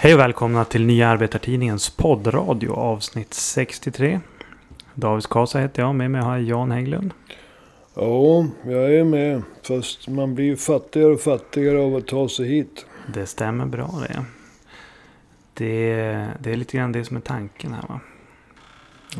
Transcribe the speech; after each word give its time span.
Hej 0.00 0.14
och 0.14 0.20
välkomna 0.20 0.64
till 0.64 0.86
Nya 0.86 1.08
Arbetartidningens 1.08 1.90
poddradio 1.90 2.70
avsnitt 2.70 3.34
63. 3.34 4.20
David 4.94 5.22
Skasa 5.22 5.58
heter 5.58 5.82
jag. 5.82 5.94
Med 5.94 6.10
mig 6.10 6.20
har 6.20 6.36
jag 6.36 6.42
Jan 6.42 6.70
Hägglund. 6.70 7.12
Ja, 7.94 8.46
jag 8.64 8.94
är 8.94 9.04
med. 9.04 9.42
Fast 9.62 10.08
man 10.08 10.34
blir 10.34 10.56
fattigare 10.56 11.12
och 11.12 11.20
fattigare 11.20 11.78
av 11.78 11.96
att 11.96 12.06
ta 12.06 12.28
sig 12.28 12.48
hit. 12.48 12.86
Det 13.14 13.26
stämmer 13.26 13.66
bra 13.66 13.90
det. 14.08 14.24
Det, 15.54 16.26
det 16.40 16.52
är 16.52 16.56
lite 16.56 16.76
grann 16.76 16.92
det 16.92 17.04
som 17.04 17.16
är 17.16 17.20
tanken 17.20 17.72
här 17.72 17.84
va? 17.88 18.00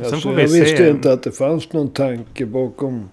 Alltså, 0.05 0.29
jag 0.29 0.49
visste 0.49 0.89
inte 0.89 1.13
att 1.13 1.23
det 1.23 1.33
fanns 1.33 1.73
någon 1.73 1.91
tanke 1.91 2.47
bakom 2.47 3.11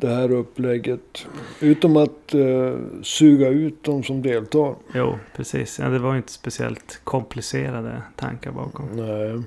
det 0.00 0.08
här 0.08 0.32
upplägget. 0.32 1.26
Utom 1.60 1.96
att 1.96 2.34
uh, 2.34 2.78
suga 3.02 3.48
ut 3.48 3.84
de 3.84 4.02
som 4.02 4.22
deltar. 4.22 4.74
Jo, 4.94 5.18
precis. 5.36 5.78
Ja, 5.78 5.88
det 5.88 5.98
var 5.98 6.16
inte 6.16 6.32
speciellt 6.32 7.00
komplicerade 7.04 8.02
tankar 8.16 8.52
bakom. 8.52 8.86
Nej. 8.92 9.42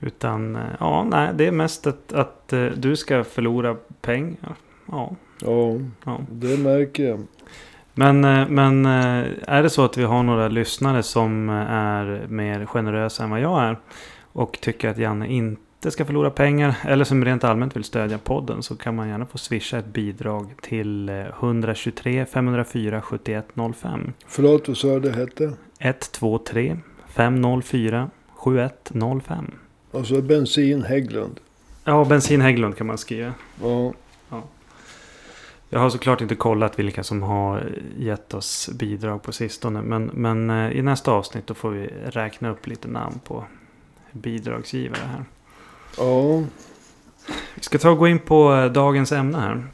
Utan, 0.00 0.56
eh, 0.56 0.62
ja, 0.80 1.04
nej, 1.10 1.30
det 1.34 1.46
är 1.46 1.52
mest 1.52 1.86
att, 1.86 2.12
att 2.12 2.50
uh, 2.52 2.70
du 2.70 2.96
ska 2.96 3.24
förlora 3.24 3.76
pengar. 4.00 4.54
Ja. 4.86 5.16
ja. 5.40 5.78
Ja, 6.04 6.20
det 6.30 6.58
märker 6.58 7.08
jag. 7.08 7.26
Men, 7.94 8.20
men 8.54 8.86
är 8.86 9.62
det 9.62 9.70
så 9.70 9.84
att 9.84 9.98
vi 9.98 10.02
har 10.02 10.22
några 10.22 10.48
lyssnare 10.48 11.02
som 11.02 11.48
är 11.68 12.26
mer 12.28 12.66
generösa 12.66 13.24
än 13.24 13.30
vad 13.30 13.40
jag 13.40 13.62
är. 13.62 13.76
Och 14.32 14.58
tycker 14.60 14.88
att 14.88 14.98
Janne 14.98 15.26
inte 15.26 15.71
inte 15.82 15.90
ska 15.90 16.04
förlora 16.04 16.30
pengar 16.30 16.74
eller 16.84 17.04
som 17.04 17.24
rent 17.24 17.44
allmänt 17.44 17.76
vill 17.76 17.84
stödja 17.84 18.18
podden 18.18 18.62
så 18.62 18.76
kan 18.76 18.96
man 18.96 19.08
gärna 19.08 19.26
få 19.26 19.38
swisha 19.38 19.78
ett 19.78 19.86
bidrag 19.86 20.54
till 20.60 21.08
123 21.08 22.26
504 22.26 23.02
7105. 23.02 24.12
Förlåt, 24.26 24.68
vad 24.68 24.76
sa 24.76 24.88
du 24.88 25.00
det 25.00 25.12
hette? 25.12 25.52
123 25.78 26.76
504 27.08 28.10
7105. 28.34 29.50
Och 29.90 30.06
så 30.06 30.22
bensin 30.22 30.82
Hägglund. 30.82 31.40
Ja, 31.84 32.04
bensin 32.04 32.40
Hägglund 32.40 32.76
kan 32.76 32.86
man 32.86 32.98
skriva. 32.98 33.34
Ja. 33.62 33.92
ja. 34.30 34.42
Jag 35.68 35.80
har 35.80 35.90
såklart 35.90 36.20
inte 36.20 36.34
kollat 36.34 36.78
vilka 36.78 37.02
som 37.02 37.22
har 37.22 37.72
gett 37.98 38.34
oss 38.34 38.70
bidrag 38.74 39.22
på 39.22 39.32
sistone. 39.32 39.82
Men, 39.82 40.10
men 40.14 40.50
eh, 40.50 40.72
i 40.72 40.82
nästa 40.82 41.12
avsnitt 41.12 41.46
då 41.46 41.54
får 41.54 41.70
vi 41.70 41.86
räkna 42.04 42.50
upp 42.50 42.66
lite 42.66 42.88
namn 42.88 43.20
på 43.24 43.44
bidragsgivare 44.12 45.06
här. 45.06 45.24
Ja. 45.96 46.42
Vi 47.54 47.62
ska 47.62 47.78
ta 47.78 47.90
och 47.90 47.98
gå 47.98 48.08
in 48.08 48.18
på 48.18 48.54
eh, 48.54 48.72
dagens 48.72 49.12
ämne 49.12 49.38
här. 49.38 49.64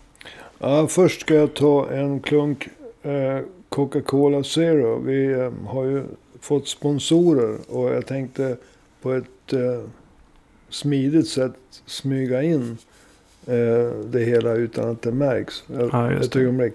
Ja, 0.58 0.86
först 0.86 1.20
ska 1.20 1.34
jag 1.34 1.54
ta 1.54 1.90
en 1.90 2.20
klunk 2.20 2.68
eh, 3.02 3.38
Coca-Cola 3.68 4.44
Zero. 4.44 4.98
Vi 4.98 5.32
eh, 5.32 5.52
har 5.66 5.84
ju 5.84 6.04
fått 6.40 6.68
sponsorer 6.68 7.58
och 7.68 7.94
jag 7.94 8.06
tänkte 8.06 8.56
på 9.02 9.12
ett 9.12 9.24
smidigt 10.68 11.28
sätt 11.28 11.54
smyga 11.86 12.42
in 12.42 12.78
det 14.04 14.24
hela 14.24 14.52
utan 14.52 14.90
att 14.90 15.02
det 15.02 15.12
märks. 15.12 15.64
Ja, 15.92 16.12
ett 16.12 16.36
ögonblick. 16.36 16.74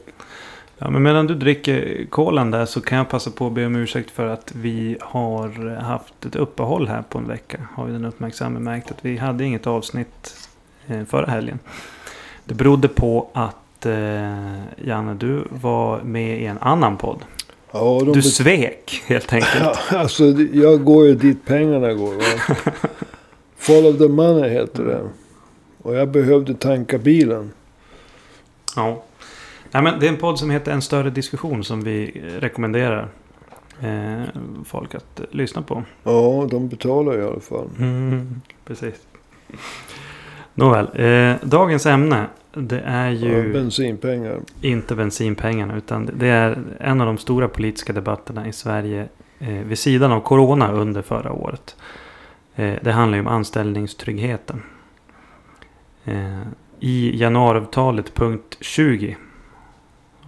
Ja, 0.78 0.90
men 0.90 1.04
medan 1.04 1.28
du 1.28 1.36
dricker 1.36 2.06
kolan 2.10 2.52
där 2.52 2.66
så 2.66 2.82
kan 2.82 2.98
jag 2.98 3.10
passa 3.10 3.32
på 3.32 3.48
att 3.48 3.54
be 3.54 3.66
om 3.66 3.76
ursäkt 3.76 4.12
för 4.12 4.28
att 4.28 4.52
vi 4.56 4.98
har 5.02 5.76
haft 5.76 6.26
ett 6.26 6.36
uppehåll 6.36 6.88
här 6.88 7.02
på 7.10 7.18
en 7.18 7.28
vecka. 7.28 7.58
Har 7.74 7.86
vi 7.86 7.92
den 7.92 8.06
uppmärksamma 8.06 8.60
märkt 8.60 8.92
att 8.92 8.98
vi 9.06 9.18
hade 9.18 9.44
inget 9.44 9.68
avsnitt 9.68 10.36
eh, 10.88 11.04
förra 11.06 11.26
helgen. 11.26 11.60
Det 12.46 12.54
berodde 12.54 12.88
på 12.88 13.30
att 13.34 13.86
eh, 13.86 14.64
Janne, 14.86 15.14
du 15.14 15.44
var 15.50 16.02
med 16.02 16.42
i 16.42 16.46
en 16.46 16.58
annan 16.58 16.98
podd. 16.98 17.20
Ja, 17.72 18.02
du 18.14 18.22
svek 18.22 19.04
helt 19.06 19.34
enkelt. 19.34 19.54
Ja, 19.92 19.98
alltså, 19.98 20.24
jag 20.54 20.84
går 20.84 21.06
ju 21.08 21.16
dit 21.16 21.46
pengarna 21.46 21.94
går. 21.94 22.16
Va? 22.16 22.56
Follow 23.58 23.98
the 23.98 24.08
money 24.08 24.50
heter 24.50 24.84
det. 24.84 25.02
Och 25.82 25.96
jag 25.96 26.12
behövde 26.12 26.53
tanka 26.53 26.97
bilen. 26.97 27.52
Ja. 28.76 29.03
Nej, 29.73 29.84
men 29.84 30.00
det 30.00 30.07
är 30.07 30.09
en 30.09 30.17
podd 30.17 30.39
som 30.39 30.50
heter 30.50 30.72
En 30.72 30.81
större 30.81 31.09
diskussion 31.09 31.63
som 31.63 31.84
vi 31.84 32.23
rekommenderar 32.39 33.07
eh, 33.81 34.23
folk 34.66 34.95
att 34.95 35.19
eh, 35.19 35.25
lyssna 35.31 35.61
på. 35.61 35.84
Ja, 36.03 36.47
de 36.51 36.69
betalar 36.69 37.19
i 37.19 37.23
alla 37.23 37.39
fall. 37.39 37.69
Mm, 37.79 38.41
precis. 38.66 38.95
Nåväl, 40.53 40.88
eh, 40.94 41.35
dagens 41.47 41.85
ämne 41.85 42.28
det 42.53 42.81
är 42.85 43.09
ju... 43.09 43.47
Ja, 43.47 43.53
bensinpengar. 43.53 44.39
Inte 44.61 44.95
bensinpengarna 44.95 45.78
utan 45.78 46.09
det 46.13 46.28
är 46.28 46.63
en 46.79 47.01
av 47.01 47.07
de 47.07 47.17
stora 47.17 47.47
politiska 47.47 47.94
debatterna 47.94 48.47
i 48.47 48.53
Sverige 48.53 49.07
eh, 49.40 49.50
vid 49.50 49.78
sidan 49.78 50.11
av 50.11 50.19
Corona 50.19 50.72
under 50.72 51.01
förra 51.01 51.31
året. 51.31 51.75
Eh, 52.55 52.73
det 52.81 52.91
handlar 52.91 53.17
ju 53.17 53.22
om 53.22 53.28
anställningstryggheten. 53.28 54.61
Eh, 56.05 56.41
I 56.79 57.17
januariavtalet 57.17 58.13
punkt 58.13 58.57
20 58.61 59.17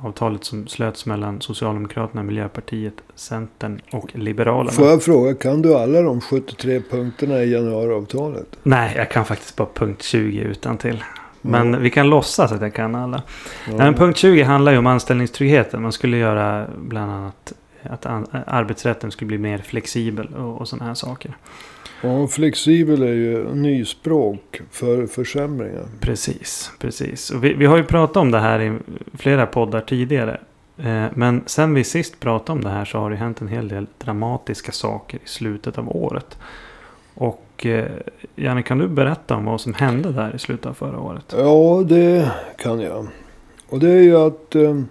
avtalet 0.05 0.43
som 0.43 0.67
slöts 0.67 1.05
mellan 1.05 1.41
Socialdemokraterna, 1.41 2.23
Miljöpartiet, 2.23 2.93
Centern 3.15 3.81
och 3.91 4.15
Liberalerna. 4.15 4.71
Får 4.71 4.87
jag 4.87 5.03
fråga, 5.03 5.35
kan 5.35 5.61
du 5.61 5.75
alla 5.75 6.01
de 6.01 6.21
73 6.21 6.81
punkterna 6.89 7.43
i 7.43 7.51
januariavtalet? 7.51 8.47
Nej, 8.63 8.93
jag 8.95 9.11
kan 9.11 9.25
faktiskt 9.25 9.55
bara 9.55 9.67
punkt 9.73 10.01
20 10.03 10.39
utan 10.39 10.77
till. 10.77 11.03
Men 11.41 11.67
mm. 11.67 11.81
vi 11.81 11.89
kan 11.89 12.09
låtsas 12.09 12.51
att 12.51 12.61
jag 12.61 12.73
kan 12.73 12.95
alla. 12.95 13.23
Mm. 13.67 13.77
Nej, 13.77 13.93
punkt 13.93 14.17
20 14.17 14.43
handlar 14.43 14.71
ju 14.71 14.77
om 14.77 14.87
anställningstryggheten. 14.87 15.81
Man 15.81 15.91
skulle 15.91 16.17
göra 16.17 16.67
bland 16.77 17.11
annat 17.11 17.53
att 17.83 18.05
arbetsrätten 18.47 19.11
skulle 19.11 19.27
bli 19.27 19.37
mer 19.37 19.57
flexibel 19.57 20.27
och, 20.35 20.61
och 20.61 20.67
sådana 20.67 20.85
här 20.85 20.93
saker. 20.93 21.37
Ja, 22.01 22.27
flexibel 22.27 23.01
är 23.01 23.13
ju 23.13 23.55
nyspråk 23.55 24.61
för 24.71 25.07
försämringar. 25.07 25.85
Precis, 25.99 26.71
precis. 26.79 27.29
Och 27.29 27.43
vi, 27.43 27.53
vi 27.53 27.65
har 27.65 27.77
ju 27.77 27.83
pratat 27.83 28.17
om 28.17 28.31
det 28.31 28.39
här 28.39 28.61
i 28.61 28.77
flera 29.13 29.45
poddar 29.45 29.81
tidigare. 29.81 30.39
Eh, 30.77 31.05
men 31.13 31.43
sen 31.45 31.73
vi 31.73 31.83
sist 31.83 32.19
pratade 32.19 32.51
om 32.51 32.63
det 32.63 32.69
här 32.69 32.85
så 32.85 32.97
har 32.97 33.09
det 33.09 33.15
hänt 33.15 33.41
en 33.41 33.47
hel 33.47 33.67
del 33.67 33.87
dramatiska 33.97 34.71
saker 34.71 35.19
i 35.25 35.27
slutet 35.27 35.77
av 35.77 35.95
året. 35.95 36.37
Och 37.13 37.65
eh, 37.65 37.91
Janne, 38.35 38.63
kan 38.63 38.77
du 38.77 38.87
berätta 38.87 39.35
om 39.35 39.45
vad 39.45 39.61
som 39.61 39.73
hände 39.73 40.11
där 40.11 40.35
i 40.35 40.39
slutet 40.39 40.65
av 40.65 40.73
förra 40.73 40.99
året? 40.99 41.35
Ja, 41.37 41.83
det 41.87 42.31
kan 42.57 42.79
jag. 42.79 43.07
Och 43.69 43.79
det 43.79 43.89
är 43.89 44.01
ju 44.01 44.17
att 44.17 44.55
eh, 44.55 44.81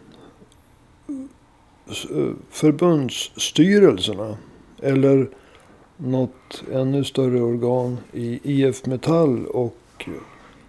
förbundsstyrelserna, 2.50 4.36
eller 4.82 5.28
något 5.97 6.62
ännu 6.72 7.05
större 7.05 7.43
organ 7.43 7.99
i 8.12 8.41
IF 8.43 8.87
Metall 8.87 9.47
och 9.47 10.09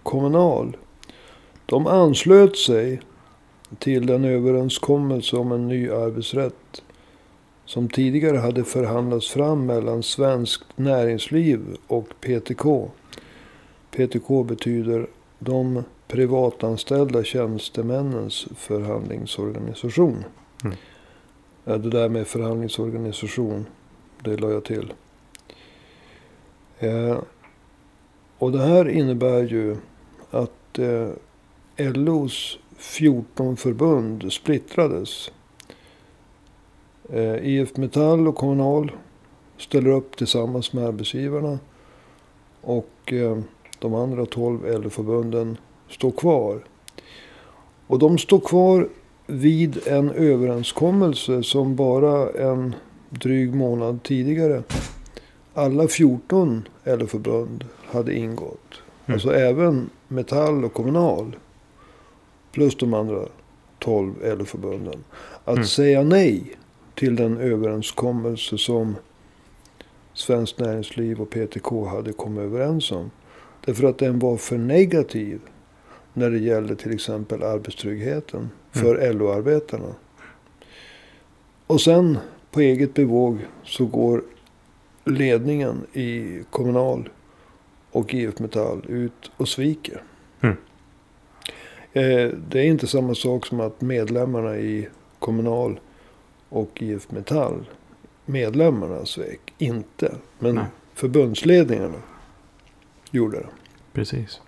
Kommunal. 0.02 0.76
De 1.66 1.86
anslöt 1.86 2.56
sig 2.56 3.00
till 3.78 4.06
den 4.06 4.24
överenskommelse 4.24 5.36
om 5.36 5.52
en 5.52 5.68
ny 5.68 5.90
arbetsrätt 5.90 6.82
som 7.64 7.88
tidigare 7.88 8.36
hade 8.36 8.64
förhandlats 8.64 9.28
fram 9.28 9.66
mellan 9.66 10.02
Svenskt 10.02 10.64
Näringsliv 10.76 11.76
och 11.86 12.08
PTK. 12.20 12.88
PTK 13.90 14.44
betyder 14.44 15.06
de 15.38 15.84
privatanställda 16.08 17.24
tjänstemännens 17.24 18.48
förhandlingsorganisation. 18.56 20.24
Mm. 20.64 20.76
Det 21.64 21.90
där 21.90 22.08
med 22.08 22.26
förhandlingsorganisation, 22.26 23.66
det 24.24 24.36
la 24.36 24.50
jag 24.50 24.64
till. 24.64 24.92
Eh, 26.78 27.18
och 28.38 28.52
det 28.52 28.62
här 28.62 28.88
innebär 28.88 29.42
ju 29.42 29.76
att 30.30 30.78
eh, 30.78 31.08
LOs 31.76 32.58
14 32.76 33.56
förbund 33.56 34.32
splittrades. 34.32 35.30
Eh, 37.12 37.34
IF 37.48 37.76
Metall 37.76 38.28
och 38.28 38.36
Kommunal 38.36 38.92
ställer 39.58 39.90
upp 39.90 40.16
tillsammans 40.16 40.72
med 40.72 40.84
arbetsgivarna. 40.84 41.58
Och 42.60 43.12
eh, 43.12 43.38
de 43.78 43.94
andra 43.94 44.26
12 44.26 44.82
LO-förbunden 44.82 45.56
står 45.88 46.10
kvar. 46.10 46.64
Och 47.86 47.98
de 47.98 48.18
står 48.18 48.40
kvar 48.40 48.88
vid 49.26 49.86
en 49.86 50.10
överenskommelse 50.10 51.42
som 51.42 51.76
bara 51.76 52.30
en 52.30 52.74
dryg 53.10 53.54
månad 53.54 54.02
tidigare 54.02 54.62
alla 55.56 55.88
14 55.88 56.68
LO-förbund 56.84 57.64
hade 57.84 58.14
ingått. 58.14 58.82
Mm. 59.06 59.14
Alltså 59.14 59.34
även 59.34 59.90
Metall 60.08 60.64
och 60.64 60.72
Kommunal. 60.72 61.36
Plus 62.52 62.76
de 62.76 62.94
andra 62.94 63.26
12 63.78 64.14
LO-förbunden. 64.22 65.04
Att 65.44 65.54
mm. 65.54 65.66
säga 65.66 66.02
nej 66.02 66.56
till 66.94 67.16
den 67.16 67.38
överenskommelse 67.38 68.58
som 68.58 68.96
Svenskt 70.14 70.58
Näringsliv 70.58 71.20
och 71.20 71.30
PTK 71.30 71.86
hade 71.86 72.12
kommit 72.12 72.40
överens 72.40 72.92
om. 72.92 73.10
Därför 73.64 73.84
att 73.84 73.98
den 73.98 74.18
var 74.18 74.36
för 74.36 74.58
negativ 74.58 75.40
när 76.12 76.30
det 76.30 76.38
gällde 76.38 76.76
till 76.76 76.92
exempel 76.92 77.42
arbetstryggheten 77.42 78.50
för 78.72 78.96
mm. 78.96 79.18
LO-arbetarna. 79.18 79.94
Och 81.66 81.80
sen 81.80 82.18
på 82.50 82.60
eget 82.60 82.94
bevåg 82.94 83.38
så 83.64 83.86
går 83.86 84.22
ledningen 85.06 85.86
i 85.92 86.40
Kommunal 86.50 87.08
och 87.90 88.14
IF 88.14 88.38
Metall 88.38 88.84
ut 88.88 89.30
och 89.36 89.48
sviker. 89.48 90.02
Mm. 90.40 90.56
Eh, 91.92 92.30
det 92.48 92.60
är 92.60 92.64
inte 92.64 92.86
samma 92.86 93.14
sak 93.14 93.46
som 93.46 93.60
att 93.60 93.80
medlemmarna 93.80 94.56
i 94.56 94.88
Kommunal 95.18 95.80
och 96.48 96.82
IF 96.82 97.10
Metall, 97.10 97.68
medlemmarna 98.24 99.04
svek 99.04 99.54
inte. 99.58 100.14
Men 100.38 100.54
Nej. 100.54 100.64
förbundsledningarna 100.94 101.98
gjorde 103.10 103.36
det. 103.38 103.46
Precis. 103.92 104.40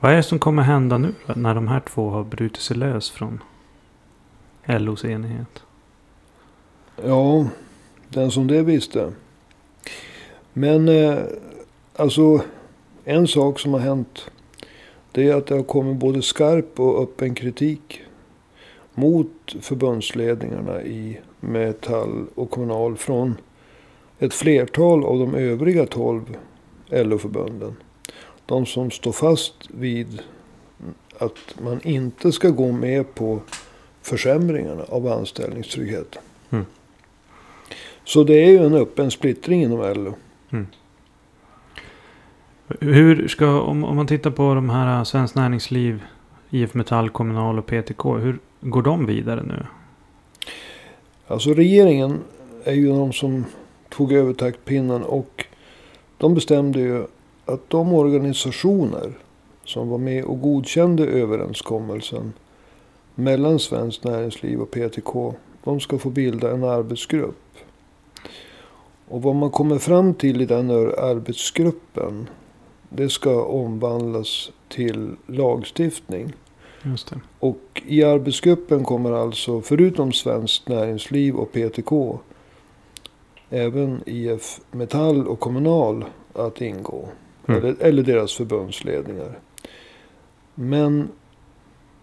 Vad 0.00 0.12
är 0.12 0.16
det 0.16 0.22
som 0.22 0.38
kommer 0.38 0.62
hända 0.62 0.98
nu 0.98 1.14
när 1.36 1.54
de 1.54 1.68
här 1.68 1.80
två 1.80 2.10
har 2.10 2.24
brutit 2.24 2.62
sig 2.62 2.76
lös 2.76 3.10
från 3.10 3.42
LOs 4.66 5.04
enighet? 5.04 5.62
Ja, 7.04 7.46
den 8.08 8.30
som 8.30 8.46
det 8.46 8.62
visste. 8.62 9.12
Men 10.52 10.88
eh, 10.88 11.18
alltså 11.96 12.40
en 13.04 13.28
sak 13.28 13.60
som 13.60 13.72
har 13.72 13.80
hänt. 13.80 14.30
Det 15.12 15.28
är 15.28 15.34
att 15.34 15.46
det 15.46 15.54
har 15.54 15.62
kommit 15.62 15.96
både 15.96 16.22
skarp 16.22 16.80
och 16.80 17.02
öppen 17.02 17.34
kritik. 17.34 18.00
Mot 18.94 19.56
förbundsledningarna 19.60 20.82
i 20.82 21.20
Metall 21.40 22.26
och 22.34 22.50
Kommunal. 22.50 22.96
Från 22.96 23.36
ett 24.18 24.34
flertal 24.34 25.04
av 25.04 25.18
de 25.18 25.34
övriga 25.34 25.86
12 25.86 26.36
LO-förbunden. 26.86 27.76
De 28.46 28.66
som 28.66 28.90
står 28.90 29.12
fast 29.12 29.54
vid 29.70 30.22
att 31.18 31.54
man 31.62 31.80
inte 31.82 32.32
ska 32.32 32.50
gå 32.50 32.72
med 32.72 33.14
på 33.14 33.40
försämringarna 34.02 34.82
av 34.88 35.06
anställningstryggheten. 35.06 36.22
Mm. 36.50 36.64
Så 38.04 38.24
det 38.24 38.34
är 38.34 38.50
ju 38.50 38.66
en 38.66 38.74
öppen 38.74 39.10
splittring 39.10 39.62
inom 39.62 39.94
LO. 39.94 40.14
Hur 42.80 43.28
ska, 43.28 43.60
om, 43.60 43.84
om 43.84 43.96
man 43.96 44.06
tittar 44.06 44.30
på 44.30 44.54
de 44.54 44.70
här 44.70 44.98
äh, 44.98 45.04
Svenskt 45.04 45.34
Näringsliv, 45.34 46.02
IF 46.50 46.74
Metall, 46.74 47.10
Kommunal 47.10 47.58
och 47.58 47.66
PTK. 47.66 48.16
Hur 48.18 48.38
går 48.60 48.82
de 48.82 49.06
vidare 49.06 49.42
nu? 49.42 49.66
Alltså 51.26 51.54
regeringen 51.54 52.18
är 52.64 52.72
ju 52.72 52.88
de 52.88 53.12
som 53.12 53.44
tog 53.88 54.12
över 54.12 54.32
taktpinnen 54.32 55.02
och 55.02 55.44
de 56.18 56.34
bestämde 56.34 56.80
ju 56.80 57.06
att 57.44 57.70
de 57.70 57.92
organisationer 57.92 59.12
som 59.64 59.88
var 59.88 59.98
med 59.98 60.24
och 60.24 60.40
godkände 60.40 61.06
överenskommelsen 61.06 62.32
mellan 63.14 63.58
Svenskt 63.58 64.04
Näringsliv 64.04 64.60
och 64.60 64.70
PTK. 64.70 65.34
De 65.64 65.80
ska 65.80 65.98
få 65.98 66.10
bilda 66.10 66.50
en 66.50 66.64
arbetsgrupp. 66.64 67.43
Och 69.14 69.22
vad 69.22 69.34
man 69.34 69.50
kommer 69.50 69.78
fram 69.78 70.14
till 70.14 70.40
i 70.40 70.46
den 70.46 70.70
här 70.70 71.00
arbetsgruppen. 71.00 72.28
Det 72.88 73.08
ska 73.08 73.44
omvandlas 73.44 74.50
till 74.68 75.16
lagstiftning. 75.26 76.32
Och 77.38 77.82
i 77.86 78.04
arbetsgruppen 78.04 78.84
kommer 78.84 79.12
alltså, 79.12 79.60
förutom 79.60 80.12
Svenskt 80.12 80.68
Näringsliv 80.68 81.36
och 81.36 81.52
PTK, 81.52 82.18
även 83.50 84.00
IF 84.06 84.60
Metall 84.70 85.28
och 85.28 85.40
Kommunal 85.40 86.04
att 86.32 86.60
ingå. 86.60 87.08
Mm. 87.46 87.60
Eller, 87.60 87.76
eller 87.80 88.02
deras 88.02 88.34
förbundsledningar. 88.34 89.38
Men 90.54 91.08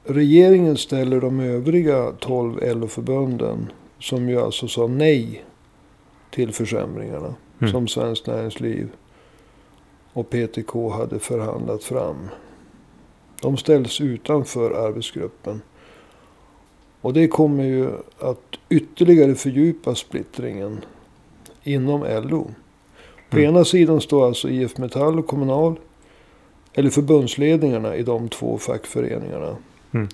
regeringen 0.03 0.77
ställer 0.77 1.21
de 1.21 1.39
övriga 1.39 2.11
12 2.19 2.59
LO-förbunden, 2.61 3.71
som 3.99 4.29
ju 4.29 4.41
alltså 4.41 4.67
sa 4.67 4.87
nej 4.87 5.43
till 6.31 6.51
försämringarna, 6.53 7.35
Mm. 7.59 7.71
som 7.73 7.87
Svenskt 7.87 8.27
Näringsliv 8.27 8.89
och 10.13 10.29
PTK 10.29 10.89
hade 10.89 11.19
förhandlat 11.19 11.83
fram. 11.83 12.29
De 13.41 13.57
ställs 13.57 14.01
utanför 14.01 14.87
arbetsgruppen. 14.87 15.61
Och 17.01 17.13
det 17.13 17.27
kommer 17.27 17.63
ju 17.63 17.89
att 18.19 18.55
ytterligare 18.69 19.35
fördjupa 19.35 19.95
splittringen 19.95 20.85
inom 21.63 22.01
LO. 22.03 22.51
På 23.29 23.37
Mm. 23.37 23.49
ena 23.49 23.65
sidan 23.65 24.01
står 24.01 24.25
alltså 24.27 24.49
IF 24.49 24.77
Metall 24.77 25.19
och 25.19 25.27
Kommunal. 25.27 25.79
Eller 26.73 26.89
förbundsledningarna 26.89 27.95
i 27.95 28.03
de 28.03 28.29
två 28.29 28.57
fackföreningarna. 28.57 29.57
Mm. 29.93 30.07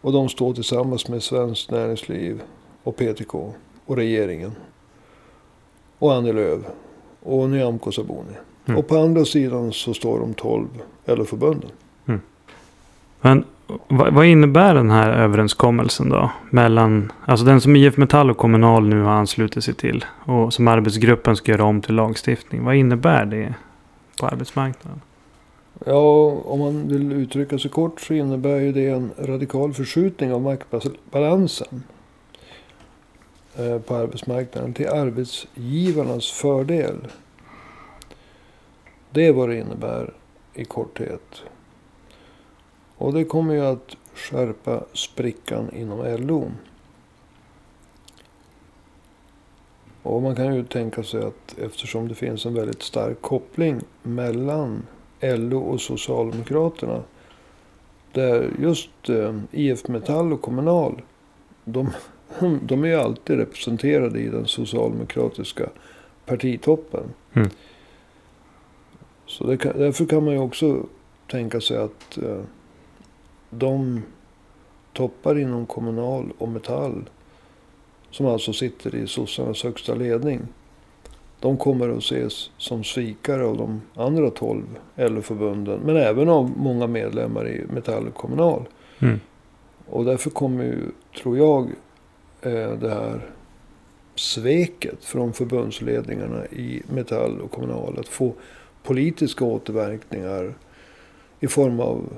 Och 0.00 0.12
de 0.12 0.28
står 0.28 0.54
tillsammans 0.54 1.08
med 1.08 1.22
Svenskt 1.22 1.70
Näringsliv 1.70 2.42
och 2.82 2.96
PTK 2.96 3.54
och 3.86 3.96
regeringen. 3.96 4.52
Och 6.02 6.14
Annie 6.14 6.32
Lööf 6.32 6.60
och 7.22 7.50
Nyamko 7.50 7.92
Sabuni. 7.92 8.36
Mm. 8.66 8.78
Och 8.78 8.88
på 8.88 8.96
andra 8.96 9.24
sidan 9.24 9.72
så 9.72 9.94
står 9.94 10.20
de 10.20 10.34
12 10.34 10.66
LO-förbunden. 11.06 11.70
Men 13.20 13.44
vad, 13.88 14.26
innebär 14.26 14.74
den 14.74 14.90
här 14.90 15.10
överenskommelsen 15.10 16.08
då? 16.08 16.30
Mellan, 16.50 17.12
alltså 17.24 17.46
den 17.46 17.60
som 17.60 17.76
IF 17.76 17.96
Metall 17.96 18.30
och 18.30 18.36
Kommunal 18.36 18.88
nu 18.88 19.02
har 19.02 19.12
anslutit 19.12 19.64
sig 19.64 19.74
till. 19.74 20.04
Och 20.24 20.54
som 20.54 20.68
arbetsgruppen 20.68 21.36
ska 21.36 21.52
göra 21.52 21.64
om 21.64 21.80
till 21.80 21.94
lagstiftning. 21.94 22.64
Vad 22.64 22.74
innebär 22.74 23.24
det 23.24 23.54
på 24.20 24.26
arbetsmarknaden? 24.26 25.00
Ja, 25.86 26.28
om 26.44 26.58
man 26.58 26.88
vill 26.88 27.12
uttrycka 27.12 27.58
sig 27.58 27.70
kort 27.70 28.00
så 28.00 28.14
innebär 28.14 28.60
ju 28.60 28.72
det 28.72 28.88
en 28.88 29.10
radikal 29.18 29.72
förskjutning 29.72 30.32
av 30.32 30.42
maktbalansen 30.42 31.82
Eh, 33.56 33.78
på 33.78 33.94
arbetsmarknaden 33.94 34.74
till 34.74 34.88
arbetsgivarnas 34.88 36.30
fördel. 36.30 37.08
Det 39.10 39.26
är 39.26 39.32
vad 39.32 39.48
det 39.48 39.58
innebär 39.58 40.14
i 40.54 40.64
korthet. 40.64 41.42
Och 42.96 43.12
det 43.12 43.24
kommer 43.24 43.54
ju 43.54 43.60
att 43.60 43.96
skärpa 44.14 44.84
sprickan 44.92 45.74
inom 45.74 46.16
LO. 46.18 46.50
Och 50.02 50.22
man 50.22 50.36
kan 50.36 50.54
ju 50.54 50.64
tänka 50.64 51.02
sig 51.02 51.24
att 51.24 51.58
eftersom 51.58 52.08
det 52.08 52.14
finns 52.14 52.46
en 52.46 52.54
väldigt 52.54 52.82
stark 52.82 53.20
koppling 53.20 53.80
mellan 54.02 54.86
LO 55.20 55.58
och 55.58 55.80
Socialdemokraterna. 55.80 57.02
Där 58.12 58.50
just 58.58 59.08
eh, 59.08 59.38
IF 59.50 59.88
Metall 59.88 60.32
och 60.32 60.42
Kommunal. 60.42 61.02
De, 61.64 61.90
de 62.62 62.84
är 62.84 62.88
ju 62.88 62.94
alltid 62.94 63.36
representerade 63.36 64.20
i 64.20 64.28
den 64.28 64.46
socialdemokratiska 64.46 65.68
partitoppen. 66.26 67.04
Mm. 67.32 67.48
Så 69.26 69.56
kan, 69.56 69.78
därför 69.78 70.06
kan 70.06 70.24
man 70.24 70.34
ju 70.34 70.40
också 70.40 70.86
tänka 71.30 71.60
sig 71.60 71.76
att 71.76 72.18
eh, 72.18 72.40
de 73.50 74.02
toppar 74.92 75.38
inom 75.38 75.66
Kommunal 75.66 76.32
och 76.38 76.48
Metall. 76.48 77.08
Som 78.10 78.26
alltså 78.26 78.52
sitter 78.52 78.94
i 78.94 79.06
sossarnas 79.06 79.62
högsta 79.62 79.94
ledning. 79.94 80.40
De 81.40 81.56
kommer 81.56 81.88
att 81.88 81.98
ses 81.98 82.50
som 82.58 82.84
svikare 82.84 83.44
av 83.44 83.56
de 83.56 83.80
andra 83.94 84.30
12 84.30 84.64
LO-förbunden. 84.96 85.80
Men 85.84 85.96
även 85.96 86.28
av 86.28 86.52
många 86.56 86.86
medlemmar 86.86 87.48
i 87.48 87.64
Metall 87.74 88.08
och 88.08 88.14
Kommunal. 88.14 88.64
Mm. 88.98 89.20
Och 89.86 90.04
därför 90.04 90.30
kommer 90.30 90.64
ju, 90.64 90.78
tror 91.22 91.38
jag, 91.38 91.70
det 92.50 92.90
här 92.90 93.20
sveket 94.14 95.04
från 95.04 95.32
förbundsledningarna 95.32 96.46
i 96.46 96.82
Metall 96.88 97.40
och 97.40 97.50
Kommunal 97.50 97.98
att 97.98 98.08
få 98.08 98.34
politiska 98.82 99.44
återverkningar 99.44 100.54
i 101.40 101.48
form 101.48 101.80
av 101.80 102.12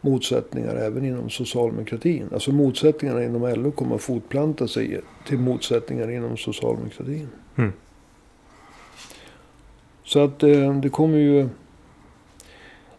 motsättningar 0.00 0.76
även 0.76 1.04
inom 1.04 1.30
socialdemokratin. 1.30 2.28
Alltså 2.32 2.52
motsättningarna 2.52 3.24
inom 3.24 3.54
LO 3.54 3.70
kommer 3.70 3.94
att 3.94 4.02
fortplanta 4.02 4.68
sig 4.68 5.00
till 5.26 5.38
motsättningar 5.38 6.10
inom 6.10 6.36
socialdemokratin. 6.36 7.28
Mm. 7.56 7.72
Så 10.04 10.24
att 10.24 10.42
eh, 10.42 10.74
det 10.74 10.88
kommer 10.88 11.18
ju 11.18 11.48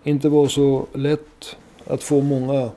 inte 0.03 0.29
vara 0.29 0.49
så 0.49 0.87
lätt 0.93 1.57
att 1.85 2.03
få 2.03 2.21
många 2.21 2.69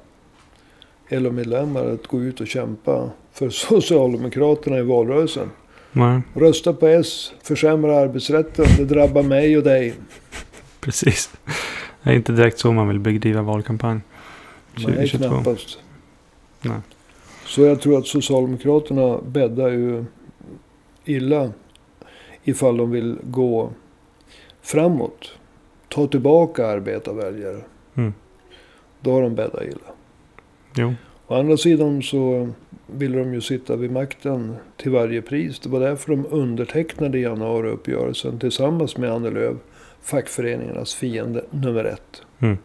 LO-medlemmar 1.09 1.87
att 1.87 2.07
gå 2.07 2.23
ut 2.23 2.41
och 2.41 2.47
kämpa 2.47 3.11
för 3.41 3.51
Socialdemokraterna 3.51 4.79
i 4.79 4.83
valrörelsen. 4.83 5.51
Nej, 5.93 6.21
Rösta 6.35 6.73
på 6.73 6.87
S, 6.87 7.33
försämra 7.43 7.99
arbetsrätten, 7.99 8.67
det 8.79 8.85
drabbar 8.85 9.23
mig 9.23 9.57
och 9.57 9.63
dig. 9.63 9.95
precis. 10.81 11.31
Det 12.03 12.11
är 12.11 12.15
inte 12.15 12.33
direkt 12.33 12.59
så 12.59 12.73
man 12.73 12.89
vill 12.89 12.99
bedriva 12.99 13.43
valkampanj. 13.43 14.01
Nej, 14.75 14.85
2022. 14.85 15.29
knappast. 15.29 15.79
Nej. 16.61 16.79
Så 17.47 17.63
jag 17.63 17.81
tror 17.81 17.99
att 17.99 18.07
Socialdemokraterna 18.07 19.19
bäddar 19.27 19.69
ju 19.69 20.05
illa 21.05 21.53
ifall 22.45 22.77
de 22.77 22.91
vill 22.91 23.19
gå 23.23 23.71
framåt. 24.63 25.33
Ta 25.89 26.07
tillbaka 26.07 26.67
arbetarväljare. 26.67 27.61
Mm. 27.95 28.15
Då 29.01 29.13
har 29.13 29.23
de 29.23 29.35
bäddat 29.35 29.63
illa. 29.63 29.93
Jo. 30.75 30.95
Å 31.31 31.35
andra 31.35 31.57
sidan 31.57 32.03
så 32.03 32.49
ville 32.87 33.19
de 33.19 33.35
ju 33.35 33.41
sitta 33.41 33.77
vid 33.77 33.91
makten 33.91 34.57
till 34.77 34.91
varje 34.91 35.23
pris. 35.23 35.59
Det 35.59 35.69
var 35.69 35.81
därför 35.81 36.11
de 36.11 36.27
undertecknade 36.31 37.19
januariuppgörelsen 37.19 38.39
tillsammans 38.39 38.97
med 38.97 39.13
Annie 39.13 39.31
Lööf, 39.31 39.57
fackföreningarnas 40.03 40.95
fiende 40.95 41.45
nummer 41.51 41.85
ett. 41.85 42.23
Mm. 42.39 42.59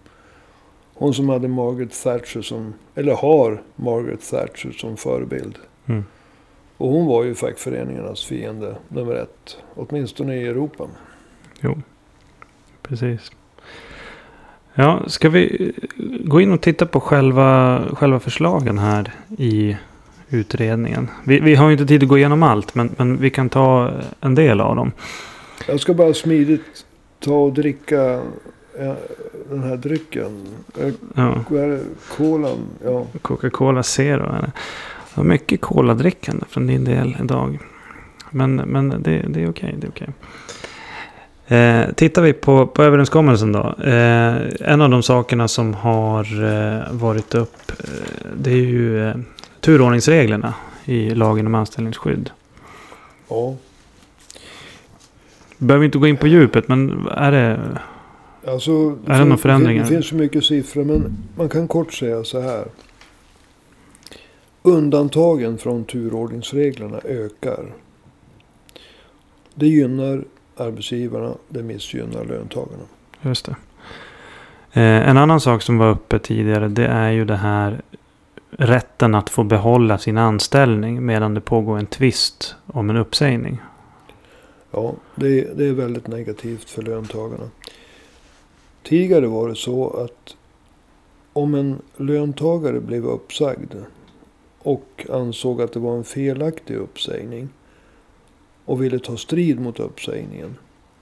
Hon 0.94 1.14
som 1.14 1.30
hade 1.30 1.48
Margaret 1.48 2.04
Thatcher 2.04 2.42
som, 2.42 2.74
eller 2.96 3.14
har 3.14 3.62
Margaret 3.76 4.30
Thatcher 4.30 4.72
som 4.72 4.98
förebild. 4.98 5.58
Mm. 5.86 6.04
Och 6.78 6.90
hon 6.90 7.06
var 7.06 7.24
ju 7.24 7.36
fackföreningarnas 7.36 8.26
fiende 8.26 8.76
nummer 8.88 9.16
ett. 9.16 9.58
Åtminstone 9.76 10.36
i 10.36 10.48
Europa. 10.48 10.88
Jo, 11.62 11.82
precis. 12.82 13.32
Ja, 14.78 15.04
ska 15.08 15.30
vi 15.30 15.72
gå 16.24 16.42
in 16.42 16.52
och 16.52 16.62
titta 16.62 16.86
på 16.86 17.00
själva, 17.00 17.82
själva 17.94 18.20
förslagen 18.20 18.78
här 18.78 19.14
i 19.38 19.78
utredningen? 20.30 21.10
Vi, 21.24 21.40
vi 21.40 21.56
har 21.56 21.68
ju 21.68 21.72
inte 21.72 21.86
tid 21.86 22.04
att 22.04 22.10
gå 22.10 22.18
igenom 22.18 22.44
allt, 22.44 22.76
men, 22.76 22.90
men 22.98 23.18
vi 23.18 23.30
kan 23.30 23.50
ta 23.50 23.92
en 24.22 24.36
del 24.36 24.62
av 24.62 24.76
dem. 24.76 24.92
Jag 25.68 25.80
ska 25.80 25.94
bara 25.94 26.14
smidigt 26.14 26.86
ta 27.20 27.34
och 27.34 27.54
dricka 27.54 28.04
eh, 28.80 28.94
den 29.50 29.64
här 29.64 29.78
drycken. 29.78 30.48
Eh, 30.82 30.94
Ja? 31.16 31.44
Kolan. 32.18 32.58
Ja. 32.84 33.06
Coca-Cola 33.22 33.84
Zero. 33.84 34.24
är 34.24 34.42
det. 34.42 34.52
Det 35.14 35.22
var 35.22 35.24
mycket 35.24 35.62
coladrickande 35.62 36.46
från 36.50 36.68
din 36.68 36.84
del 36.84 37.18
idag. 37.20 37.60
Men, 38.32 38.56
men 38.56 38.90
det, 38.90 39.26
det 39.28 39.44
är 39.44 39.50
okej. 39.50 39.76
det 39.78 39.88
är 39.88 39.92
okej. 39.92 40.10
Eh, 41.48 41.94
tittar 41.96 42.22
vi 42.22 42.34
på, 42.34 42.68
på 42.68 42.84
överenskommelsen 42.84 43.52
då. 43.52 43.76
Eh, 43.84 44.36
en 44.60 44.82
av 44.82 44.90
de 44.90 45.04
sakerna 45.04 45.48
som 45.48 45.74
har 45.74 46.44
eh, 46.44 46.94
varit 46.94 47.36
upp. 47.36 47.72
Eh, 47.80 48.30
det 48.38 48.52
är 48.52 48.56
ju 48.56 49.08
eh, 49.10 49.16
turordningsreglerna 49.62 50.54
i 50.86 51.10
lagen 51.10 51.48
om 51.48 51.56
anställningsskydd. 51.56 52.30
ja. 53.30 53.56
Behöver 55.58 55.86
inte 55.86 55.98
gå 55.98 56.08
in 56.08 56.18
på 56.18 56.28
djupet 56.28 56.68
men 56.68 57.08
är 57.08 57.32
det... 57.32 57.60
Alltså, 58.48 58.72
Är 59.08 59.20
det 59.20 59.26
några 59.26 59.38
förändringar? 59.38 59.84
Det 59.84 59.90
finns 59.90 60.08
så 60.08 60.16
mycket 60.16 60.44
siffror 60.44 60.84
men 60.84 61.18
man 61.38 61.50
kan 61.50 61.68
kort 61.68 61.94
säga 61.94 62.24
så 62.24 62.42
här. 62.42 62.66
Undantagen 64.62 65.58
från 65.58 65.86
turordningsreglerna 65.86 67.00
ökar. 67.04 67.66
Det 69.56 69.68
gynnar 69.68 70.24
arbetsgivarna, 70.58 71.34
det 71.50 71.64
missgynnar 71.64 72.26
löntagarna. 72.26 72.84
Just 73.22 73.46
det. 73.46 73.56
Eh, 74.72 75.10
en 75.10 75.18
annan 75.18 75.42
sak 75.42 75.62
som 75.62 75.78
var 75.78 75.90
uppe 75.90 76.20
tidigare 76.20 76.68
det 76.68 76.88
är 76.88 77.12
ju 77.12 77.26
det 77.26 77.36
här 77.36 77.82
rätten 78.50 79.16
att 79.16 79.30
få 79.30 79.44
behålla 79.44 79.98
sin 79.98 80.18
anställning 80.18 81.06
medan 81.06 81.34
det 81.34 81.42
pågår 81.42 81.78
en 81.78 81.86
tvist 81.86 82.56
om 82.66 82.90
en 82.90 82.98
uppsägning. 82.98 83.62
Ja, 84.72 84.94
det, 85.16 85.58
det 85.58 85.66
är 85.66 85.74
väldigt 85.74 86.08
negativt 86.08 86.70
för 86.70 86.82
löntagarna. 86.82 87.50
Tidigare 88.84 89.28
var 89.28 89.50
det 89.50 89.56
så 89.56 89.90
att 89.90 90.36
om 91.34 91.56
en 91.56 91.82
löntagare 91.98 92.80
blev 92.80 93.06
uppsagd 93.06 93.74
och 94.60 95.06
ansåg 95.10 95.62
att 95.62 95.74
det 95.74 95.80
var 95.80 95.98
en 95.98 96.04
felaktig 96.04 96.76
uppsägning 96.76 97.50
och 98.66 98.84
ville 98.84 99.00
ta 99.00 99.18
strid 99.18 99.60
mot 99.60 99.80
uppsägningen. 99.80 100.56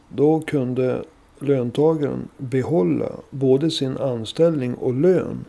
Då 0.10 0.42
kunde 0.42 1.04
löntagaren 1.40 2.28
behålla 2.38 3.12
både 3.30 3.72
sin 3.72 3.98
anställning 3.98 4.74
och 4.74 4.94
lön 4.94 5.46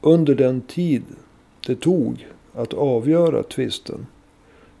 under 0.00 0.34
den 0.34 0.60
tid 0.60 1.02
det 1.66 1.76
tog 1.76 2.26
att 2.54 2.74
avgöra 2.74 3.42
tvisten 3.42 4.06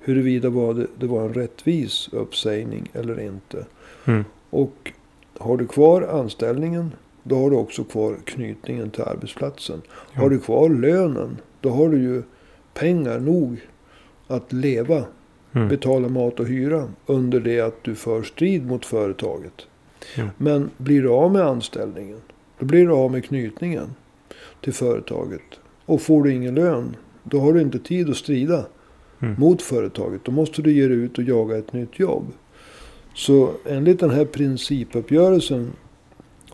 huruvida 0.00 0.50
det 0.98 1.06
var 1.06 1.22
en 1.22 1.34
rättvis 1.34 2.08
uppsägning 2.12 2.90
eller 2.92 3.20
inte. 3.20 3.66
Mm. 4.04 4.24
Och 4.50 4.92
har 5.38 5.56
du 5.56 5.66
kvar 5.66 6.02
anställningen, 6.02 6.92
då 7.22 7.36
har 7.36 7.50
du 7.50 7.56
också 7.56 7.84
kvar 7.84 8.16
knytningen 8.24 8.90
till 8.90 9.02
arbetsplatsen. 9.02 9.82
Ja. 10.14 10.20
Har 10.20 10.30
du 10.30 10.38
kvar 10.38 10.68
lönen, 10.68 11.36
då 11.60 11.70
har 11.70 11.88
du 11.88 11.98
ju 11.98 12.22
pengar 12.74 13.20
nog 13.20 13.60
att 14.26 14.52
leva, 14.52 15.04
Mm. 15.52 15.68
betala 15.68 16.08
mat 16.08 16.40
och 16.40 16.46
hyra 16.46 16.88
under 17.06 17.40
det 17.40 17.60
att 17.60 17.84
du 17.84 17.94
för 17.94 18.22
strid 18.22 18.66
mot 18.66 18.86
företaget. 18.86 19.66
Ja. 20.16 20.24
Men 20.36 20.70
blir 20.76 21.02
du 21.02 21.08
av 21.08 21.32
med 21.32 21.42
anställningen, 21.42 22.20
då 22.58 22.66
blir 22.66 22.86
du 22.86 22.92
av 22.92 23.12
med 23.12 23.24
knytningen 23.24 23.94
till 24.60 24.72
företaget. 24.72 25.42
Och 25.86 26.02
får 26.02 26.22
du 26.22 26.32
ingen 26.32 26.54
lön, 26.54 26.96
då 27.22 27.40
har 27.40 27.52
du 27.52 27.60
inte 27.60 27.78
tid 27.78 28.10
att 28.10 28.16
strida 28.16 28.64
Mm. 29.22 29.34
mot 29.38 29.62
företaget. 29.62 30.24
Då 30.24 30.32
måste 30.32 30.62
du 30.62 30.72
ge 30.72 30.88
dig 30.88 30.96
ut 30.96 31.18
och 31.18 31.24
jaga 31.24 31.58
ett 31.58 31.72
nytt 31.72 31.98
jobb. 31.98 32.24
Så 33.14 33.50
enligt 33.66 34.00
den 34.00 34.10
här 34.10 34.24
principuppgörelsen 34.24 35.72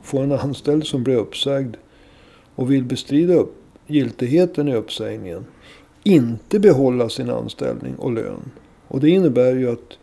får 0.02 0.22
en 0.22 0.32
anställd 0.32 0.86
som 0.86 1.04
blir 1.04 1.16
uppsagd 1.16 1.76
och 2.54 2.70
vill 2.72 2.84
bestrida 2.84 3.34
upp 3.34 3.54
giltigheten 3.86 4.68
i 4.68 4.74
uppsägningen 4.74 5.44
inte 6.02 6.58
behålla 6.58 7.08
sin 7.08 7.30
anställning 7.30 7.94
och 7.94 8.12
lön. 8.12 8.50
Och 8.96 9.02
det 9.02 9.10
innebär 9.10 9.54
ju 9.54 9.70
att 9.70 9.98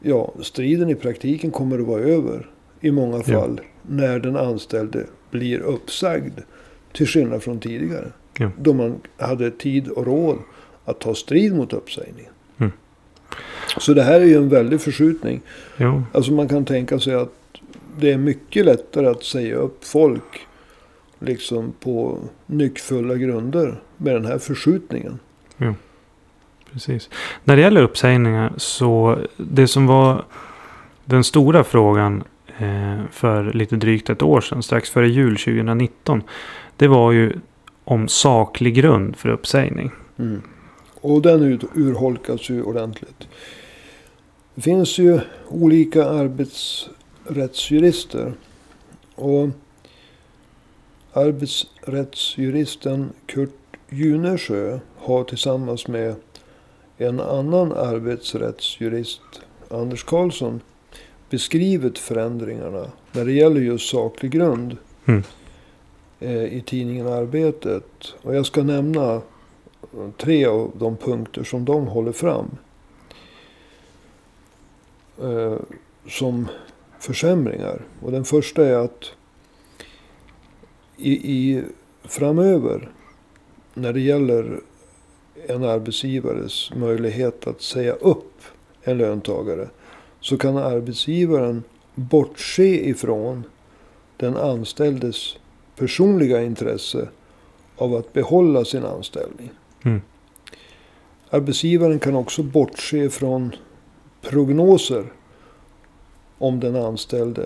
ja, 0.00 0.34
striden 0.42 0.90
i 0.90 0.94
praktiken 0.94 1.50
kommer 1.50 1.78
att 1.78 1.86
vara 1.86 2.00
över 2.02 2.50
i 2.80 2.90
många 2.90 3.16
Ja. 3.16 3.22
fall 3.22 3.60
när 3.82 4.18
den 4.18 4.36
anställde 4.36 5.06
blir 5.30 5.58
uppsagd. 5.60 6.38
Till 6.92 7.06
skillnad 7.06 7.42
från 7.42 7.60
tidigare. 7.60 8.12
Ja. 8.38 8.50
Då 8.58 8.72
man 8.72 9.00
hade 9.16 9.50
tid 9.50 9.88
och 9.88 10.06
råd 10.06 10.38
att 10.84 11.00
ta 11.00 11.14
strid 11.14 11.54
mot 11.56 11.72
uppsägningen. 11.72 12.32
Mm. 12.58 12.72
Så 13.78 13.94
det 13.94 14.02
här 14.02 14.20
är 14.20 14.24
ju 14.24 14.36
en 14.36 14.48
väldig 14.48 14.80
förskjutning. 14.80 15.40
Jo, 15.76 16.02
Alltså 16.12 16.32
man 16.32 16.48
kan 16.48 16.64
tänka 16.64 16.98
sig 16.98 17.14
att 17.14 17.32
det 18.00 18.10
är 18.12 18.18
mycket 18.18 18.64
lättare 18.64 19.06
att 19.06 19.24
säga 19.24 19.56
upp 19.56 19.84
folk 19.84 20.40
liksom 21.18 21.72
på 21.80 22.18
nyckfulla 22.46 23.14
grunder 23.16 23.80
med 23.96 24.14
den 24.14 24.24
här 24.26 24.38
förskjutningen 24.38 25.18
precis. 26.72 27.10
När 27.44 27.56
det 27.56 27.62
gäller 27.62 27.82
uppsägningar 27.82 28.52
så 28.56 29.18
det 29.36 29.68
som 29.68 29.86
var 29.86 30.24
den 31.04 31.24
stora 31.24 31.64
frågan 31.64 32.24
eh, 32.58 33.00
för 33.10 33.52
lite 33.52 33.76
drygt 33.76 34.10
ett 34.10 34.22
år 34.22 34.40
sedan, 34.40 34.62
strax 34.62 34.90
före 34.90 35.08
jul 35.08 35.36
2019. 35.36 36.22
Det 36.76 36.88
var 36.88 37.12
ju 37.12 37.32
om 37.84 38.08
saklig 38.08 38.74
grund 38.74 39.16
för 39.16 39.28
uppsägning. 39.28 39.90
Mm. 40.18 40.42
Och 41.00 41.22
den 41.22 41.60
urholkas 41.74 42.50
ju 42.50 42.62
ordentligt. 42.62 43.28
Det 44.54 44.60
finns 44.60 44.98
ju 44.98 45.20
olika 45.48 46.04
arbetsrättsjurister. 46.04 48.32
Och 49.14 49.48
arbetsrättsjuristen 51.12 53.12
Kurt 53.26 53.76
Junesjö 53.88 54.78
har 54.96 55.24
tillsammans 55.24 55.88
med 55.88 56.14
en 56.98 57.20
annan 57.20 57.72
arbetsrättsjurist, 57.72 59.20
Anders 59.70 60.04
Karlsson, 60.04 60.60
beskrivit 61.30 61.98
förändringarna 61.98 62.86
när 63.12 63.24
det 63.24 63.32
gäller 63.32 63.60
just 63.60 63.90
saklig 63.90 64.30
grund 64.30 64.76
Mm. 65.06 65.22
eh, 66.20 66.44
i 66.44 66.62
tidningen 66.66 67.06
Arbetet. 67.06 68.14
Och 68.22 68.34
jag 68.34 68.46
ska 68.46 68.62
nämna 68.62 69.22
tre 70.16 70.46
av 70.46 70.72
de 70.78 70.96
punkter 70.96 71.44
som 71.44 71.64
de 71.64 71.86
håller 71.86 72.12
fram. 72.12 72.50
Eh, 75.22 75.56
som 76.08 76.48
försämringar. 76.98 77.82
Och 78.02 78.12
den 78.12 78.24
första 78.24 78.66
är 78.66 78.74
att 78.74 79.10
i, 80.96 81.12
i 81.12 81.62
framöver 82.04 82.90
när 83.74 83.92
det 83.92 84.00
gäller 84.00 84.60
en 85.46 85.64
arbetsgivares 85.64 86.70
möjlighet 86.74 87.46
att 87.46 87.62
säga 87.62 87.92
upp 87.92 88.32
en 88.82 88.98
löntagare. 88.98 89.68
Så 90.20 90.38
kan 90.38 90.56
arbetsgivaren 90.56 91.62
bortse 91.94 92.88
ifrån 92.88 93.44
den 94.16 94.36
anställdes 94.36 95.36
personliga 95.76 96.42
intresse 96.42 97.08
av 97.76 97.94
att 97.94 98.12
behålla 98.12 98.64
sin 98.64 98.84
anställning. 98.84 99.50
Mm. 99.84 100.00
Arbetsgivaren 101.30 101.98
kan 101.98 102.16
också 102.16 102.42
bortse 102.42 103.10
från 103.10 103.54
prognoser 104.20 105.12
om 106.38 106.60
den 106.60 106.76
anställde 106.76 107.42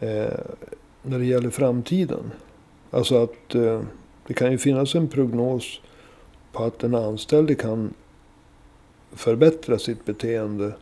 eh, 0.00 0.38
när 1.02 1.18
det 1.18 1.24
gäller 1.24 1.50
framtiden. 1.50 2.30
Alltså 2.90 3.22
att 3.22 3.54
eh, 3.54 3.80
det 4.26 4.34
kan 4.34 4.52
ju 4.52 4.58
finnas 4.58 4.94
en 4.94 5.08
prognos 5.08 5.80
på 6.52 6.64
att 6.64 6.78
den 6.78 6.94
anställde 6.94 7.54
kan 7.54 7.94
förbättra 9.12 9.78
sitt 9.78 10.04
beteende 10.04 10.72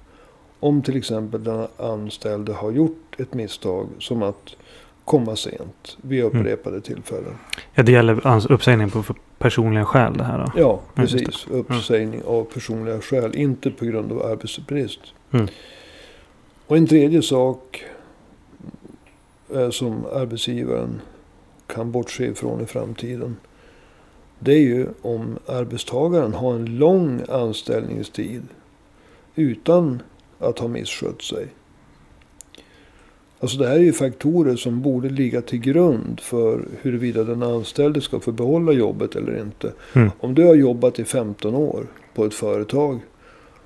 om 0.60 0.82
till 0.82 0.96
exempel 0.96 1.44
den 1.44 1.66
anställde 1.76 2.52
har 2.52 2.70
gjort 2.70 3.14
ett 3.18 3.34
misstag 3.34 3.88
som 3.98 4.22
att 4.22 4.56
komma 5.04 5.36
sent 5.36 5.96
vid 6.02 6.24
Mm. 6.24 6.36
upprepade 6.40 6.80
tillfällen. 6.80 7.34
Ja, 7.74 7.82
det 7.82 7.92
gäller 7.92 8.52
uppsägning 8.52 8.90
på 8.90 9.04
personliga 9.38 9.84
skäl 9.84 10.16
det 10.16 10.24
här 10.24 10.38
då. 10.38 10.44
Ja, 10.54 10.60
Ja, 10.60 10.80
precis. 10.94 11.46
Uppsägning 11.50 12.22
av 12.26 12.44
personliga 12.44 13.00
skäl, 13.00 13.36
inte 13.36 13.70
på 13.70 13.84
grund 13.84 14.12
av 14.12 14.26
arbetsbrist. 14.26 15.00
Mm. 15.30 15.48
Och 16.66 16.76
en 16.76 16.86
tredje 16.86 17.22
sak 17.22 17.84
eh, 19.54 19.70
som 19.70 20.06
arbetsgivaren 20.12 21.00
kan 21.66 21.92
bortse 21.92 22.24
ifrån 22.26 22.60
i 22.60 22.66
framtiden. 22.66 23.36
Det 24.38 24.52
är 24.52 24.60
ju 24.60 24.86
om 25.02 25.38
arbetstagaren 25.46 26.34
har 26.34 26.54
en 26.54 26.78
lång 26.78 27.20
anställningstid 27.28 28.42
utan 29.34 30.02
att 30.38 30.58
ha 30.58 30.68
misskött 30.68 31.22
sig. 31.22 31.46
Alltså 33.40 33.58
det 33.58 33.68
här 33.68 33.76
är 33.76 33.80
ju 33.80 33.92
faktorer 33.92 34.56
som 34.56 34.82
borde 34.82 35.08
ligga 35.08 35.42
till 35.42 35.60
grund 35.60 36.20
för 36.20 36.68
huruvida 36.82 37.24
den 37.24 37.42
anställde 37.42 38.00
ska 38.00 38.20
få 38.20 38.32
behålla 38.32 38.72
jobbet 38.72 39.16
eller 39.16 39.40
inte. 39.40 39.72
Mm. 39.92 40.10
Om 40.20 40.34
du 40.34 40.44
har 40.44 40.54
jobbat 40.54 40.98
i 40.98 41.04
15 41.04 41.54
år 41.54 41.86
på 42.14 42.24
ett 42.24 42.34
företag 42.34 43.00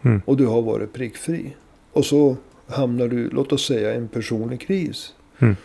Mm. 0.05 0.23
och 0.25 0.37
du 0.37 0.47
har 0.47 0.63
varit 0.63 0.93
prickfri. 0.93 1.57
Och 1.93 2.05
så 2.05 2.37
hamnar 2.67 3.09
du, 3.09 3.29
låt 3.31 3.53
oss 3.53 3.67
säga, 3.67 3.95
en 3.95 4.09
personlig 4.09 4.61
kris. 4.61 5.15
Mm. 5.39 5.57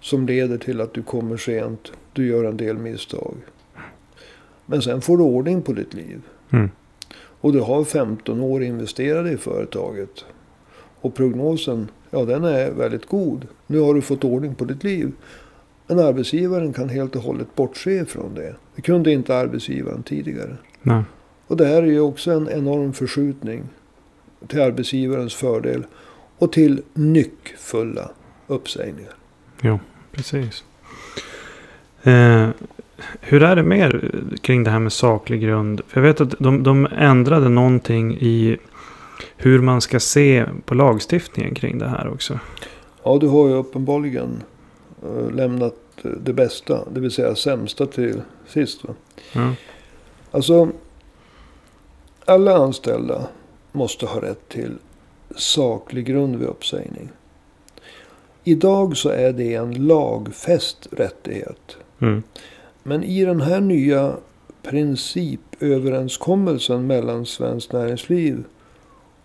Som 0.00 0.26
leder 0.26 0.58
till 0.58 0.80
att 0.80 0.94
du 0.94 1.02
kommer 1.02 1.36
sent, 1.36 1.92
du 2.12 2.26
gör 2.26 2.44
en 2.44 2.56
del 2.56 2.78
misstag. 2.78 3.34
Men 4.70 4.82
sen 4.82 5.00
får 5.00 5.18
du 5.18 5.24
ordning 5.24 5.62
på 5.62 5.72
ditt 5.72 5.94
liv. 5.94 6.22
Mm. 6.50 6.70
Och 7.40 7.52
du 7.52 7.60
har 7.60 7.84
15 7.84 8.40
år 8.40 8.62
investerade 8.62 9.32
i 9.32 9.36
företaget. 9.36 10.24
Och 11.00 11.14
prognosen, 11.14 11.90
ja 12.10 12.24
den 12.24 12.44
är 12.44 12.70
väldigt 12.70 13.06
god. 13.06 13.46
Nu 13.66 13.78
har 13.78 13.94
du 13.94 14.02
fått 14.02 14.24
ordning 14.24 14.54
på 14.54 14.64
ditt 14.64 14.84
liv. 14.84 15.12
Men 15.86 15.98
arbetsgivaren 15.98 16.72
kan 16.72 16.88
helt 16.88 17.16
och 17.16 17.22
hållet 17.22 17.54
bortse 17.54 17.90
ifrån 17.90 18.34
det. 18.34 18.56
Det 18.74 18.82
kunde 18.82 19.12
inte 19.12 19.36
arbetsgivaren 19.36 20.02
tidigare. 20.02 20.56
Nej. 20.82 21.02
Och 21.46 21.56
det 21.56 21.66
här 21.66 21.82
är 21.82 21.86
ju 21.86 22.00
också 22.00 22.30
en 22.30 22.48
enorm 22.48 22.92
förskjutning 22.92 23.64
till 24.46 24.60
arbetsgivarens 24.60 25.34
fördel. 25.34 25.84
Och 26.38 26.52
till 26.52 26.82
nyckfulla 26.94 28.10
uppsägningar. 28.46 29.14
Precis. 30.12 30.64
Eh, 32.02 32.48
hur 33.20 33.42
är 33.42 33.56
det 33.56 33.62
mer 33.62 34.10
kring 34.42 34.64
det 34.64 34.70
här 34.70 34.78
med 34.78 34.92
saklig 34.92 35.40
grund? 35.42 35.80
För 35.88 36.00
jag 36.00 36.08
vet 36.08 36.20
att 36.20 36.34
de, 36.38 36.62
de 36.62 36.88
ändrade 36.96 37.48
någonting 37.48 38.18
i 38.20 38.56
hur 39.36 39.60
man 39.60 39.80
ska 39.80 40.00
se 40.00 40.44
på 40.64 40.74
lagstiftningen 40.74 41.54
kring 41.54 41.78
det 41.78 41.88
här 41.88 42.08
också. 42.08 42.38
Ja, 43.02 43.18
du 43.20 43.28
har 43.28 43.48
ju 43.48 43.54
uppenbarligen 43.54 44.42
eh, 45.02 45.30
lämnat 45.34 45.74
det 46.02 46.32
bästa, 46.32 46.84
det 46.90 47.00
vill 47.00 47.10
säga 47.10 47.34
sämsta 47.34 47.86
till 47.86 48.22
sist. 48.46 48.84
Va? 48.84 48.94
Ja. 49.32 49.54
Alltså, 50.30 50.68
alla 52.24 52.56
anställda 52.56 53.28
måste 53.72 54.06
ha 54.06 54.22
rätt 54.22 54.48
till 54.48 54.78
saklig 55.36 56.06
grund 56.06 56.36
vid 56.36 56.48
uppsägning. 56.48 57.08
Idag 58.44 58.96
så 58.96 59.08
är 59.08 59.32
det 59.32 59.54
en 59.54 59.86
lagfäst 59.86 60.88
rättighet. 60.90 61.76
Mm. 61.98 62.22
Men 62.82 63.04
i 63.04 63.24
den 63.24 63.40
här 63.40 63.60
nya 63.60 64.16
principöverenskommelsen 64.62 66.86
mellan 66.86 67.26
Svenskt 67.26 67.72
Näringsliv 67.72 68.44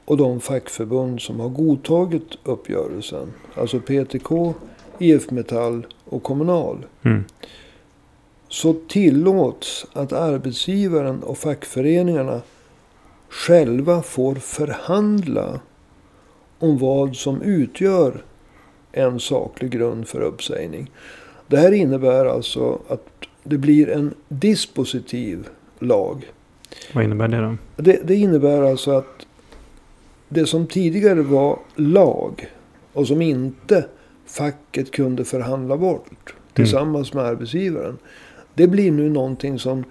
och 0.05 0.17
de 0.17 0.39
fackförbund 0.39 1.21
som 1.21 1.39
har 1.39 1.49
godtagit 1.49 2.37
uppgörelsen. 2.43 3.33
Alltså 3.55 3.79
PTK, 3.79 4.53
IF 4.99 5.31
Metall 5.31 5.87
och 6.05 6.23
Kommunal. 6.23 6.85
Mm. 7.03 7.23
Så 8.47 8.75
tillåts 8.87 9.85
att 9.93 10.13
arbetsgivaren 10.13 11.23
och 11.23 11.37
fackföreningarna 11.37 12.41
själva 13.29 14.01
får 14.01 14.35
förhandla 14.35 15.59
om 16.59 16.77
vad 16.77 17.15
som 17.15 17.41
utgör 17.41 18.23
en 18.91 19.19
saklig 19.19 19.71
grund 19.71 20.07
för 20.07 20.21
uppsägning. 20.21 20.91
Det 21.47 21.57
här 21.57 21.71
innebär 21.71 22.25
alltså 22.25 22.79
att 22.87 23.07
det 23.47 23.57
blir 23.57 23.89
en 23.89 24.13
dispositiv 24.27 25.47
lag. 25.79 26.31
Vad 26.93 27.03
innebär 27.03 27.27
det 27.27 27.41
då? 27.41 27.57
Det, 27.75 27.99
det 28.03 28.15
innebär 28.15 28.61
alltså 28.61 28.91
att 28.91 29.25
det 30.29 30.45
som 30.45 30.67
tidigare 30.67 31.21
var 31.21 31.59
lag 31.75 32.51
och 32.93 33.07
som 33.07 33.21
inte 33.21 33.85
facket 34.25 34.91
kunde 34.91 35.25
förhandla 35.25 35.77
bort 35.77 36.35
tillsammans 36.53 37.13
med 37.13 37.23
arbetsgivaren. 37.23 37.97
Det 38.53 38.67
blir 38.67 38.91
nu 38.91 39.09
någonting 39.09 39.59
som, 39.59 39.83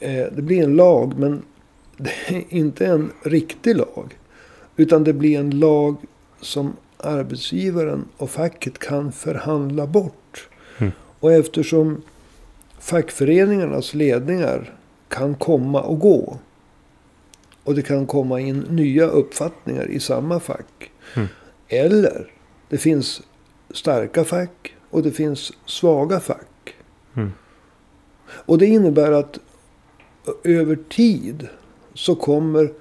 eh, 0.00 0.26
det 0.32 0.42
blir 0.42 0.64
en 0.64 0.76
lag 0.76 1.18
men 1.18 1.42
det 1.96 2.10
är 2.28 2.44
inte 2.48 2.86
en 2.86 3.10
riktig 3.22 3.76
lag. 3.76 4.18
Utan 4.76 5.04
det 5.04 5.12
blir 5.12 5.38
en 5.38 5.50
lag 5.50 5.96
som 6.40 6.76
arbetsgivaren 6.96 8.04
och 8.16 8.30
facket 8.30 8.78
kan 8.78 9.12
förhandla 9.12 9.86
bort. 9.86 10.48
Mm. 10.78 10.92
Och 11.20 11.32
eftersom 11.32 12.02
fackföreningarnas 12.82 13.94
ledningar 13.94 14.74
kan 15.08 15.34
komma 15.34 15.80
och 15.80 15.98
gå. 15.98 16.38
Och 17.64 17.74
det 17.74 17.82
kan 17.82 18.06
komma 18.06 18.40
in 18.40 18.58
nya 18.58 19.06
uppfattningar 19.06 19.90
i 19.90 20.00
samma 20.00 20.40
fack. 20.40 20.90
Mm. 21.14 21.28
Eller 21.68 22.32
det 22.68 22.78
finns 22.78 23.22
starka 23.70 24.24
fack 24.24 24.74
och 24.90 25.02
det 25.02 25.10
finns 25.10 25.52
svaga 25.66 26.20
fack. 26.20 26.74
Mm. 27.16 27.32
Och 28.24 28.58
det 28.58 28.66
innebär 28.66 29.12
att 29.12 29.38
över 30.44 30.76
tid 30.76 31.48
så 31.94 32.14
kommer 32.14 32.72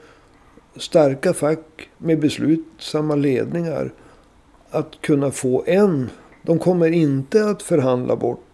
starka 0.75 1.33
fack 1.33 1.89
med 1.97 2.19
beslutsamma 2.19 3.15
ledningar 3.15 3.93
att 4.69 5.01
kunna 5.01 5.31
få 5.31 5.63
en. 5.67 6.09
De 6.43 6.59
kommer 6.59 6.91
inte 6.91 7.45
att 7.45 7.61
förhandla 7.61 8.15
bort 8.15 8.50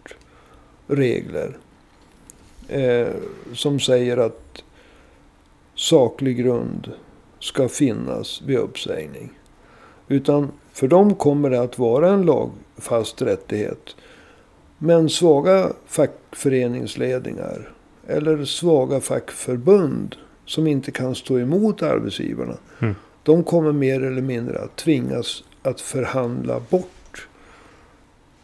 regler 0.87 1.57
eh, 2.67 3.07
som 3.53 3.79
säger 3.79 4.17
att 4.17 4.63
saklig 5.75 6.37
grund 6.37 6.91
ska 7.39 7.69
finnas 7.69 8.41
vid 8.41 8.57
uppsägning. 8.57 9.29
Utan 10.07 10.51
för 10.71 10.87
dem 10.87 11.15
kommer 11.15 11.49
det 11.49 11.61
att 11.61 11.79
vara 11.79 12.09
en 12.09 12.21
lagfast 12.21 13.21
rättighet. 13.21 13.95
Men 14.77 15.09
svaga 15.09 15.69
fackföreningsledningar 15.87 17.73
eller 18.07 18.45
svaga 18.45 18.99
fackförbund 18.99 20.15
som 20.45 20.67
inte 20.67 20.91
kan 20.91 21.15
stå 21.15 21.39
emot 21.39 21.83
arbetsgivarna. 21.83 22.57
Mm. 22.79 22.95
De 23.23 23.43
kommer 23.43 23.71
mer 23.71 24.03
eller 24.03 24.21
mindre 24.21 24.59
att 24.59 24.75
tvingas 24.75 25.43
att 25.61 25.81
förhandla 25.81 26.61
bort 26.69 26.96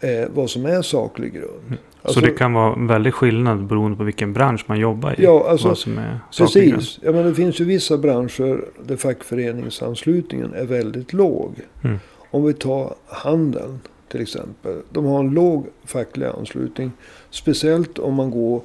eh, 0.04 0.28
vad 0.34 0.50
som 0.50 0.66
är 0.66 0.82
saklig 0.82 1.34
grund. 1.34 1.78
Alltså- 2.02 2.20
så 2.20 2.26
det 2.26 2.32
kan 2.32 2.54
vara 2.54 2.74
en 2.74 2.88
väldig 2.88 3.14
skillnad 3.14 3.66
beroende 3.66 3.98
på 3.98 4.04
vilken 4.04 4.34
bransch 4.34 4.64
man 4.68 4.80
jobbar 4.80 5.20
i. 5.20 5.24
Ja, 5.24 5.46
alltså, 5.50 5.68
vad 5.68 5.78
som 5.78 5.98
är 5.98 6.20
saklig 6.32 6.64
grund. 6.70 6.76
Precis. 6.80 7.00
Ja, 7.04 7.12
men 7.12 7.26
det 7.26 7.36
finns 7.36 7.62
ju 7.62 7.66
vissa 7.66 7.98
branscher 7.98 8.66
där 8.86 8.96
fackföreningsanslutningen 8.98 10.54
är 10.54 10.66
väldigt 10.66 11.14
låg. 11.14 11.56
Mm. 11.84 11.98
Om 12.32 12.44
vi 12.46 12.54
tar 12.54 12.96
handeln 13.08 13.80
till 14.12 14.22
exempel. 14.22 14.82
De 14.92 15.06
har 15.06 15.20
en 15.20 15.30
låg 15.30 15.68
facklig 15.86 16.26
anslutning. 16.28 16.92
Speciellt 17.30 18.00
om 18.00 18.14
man 18.14 18.32
går, 18.32 18.62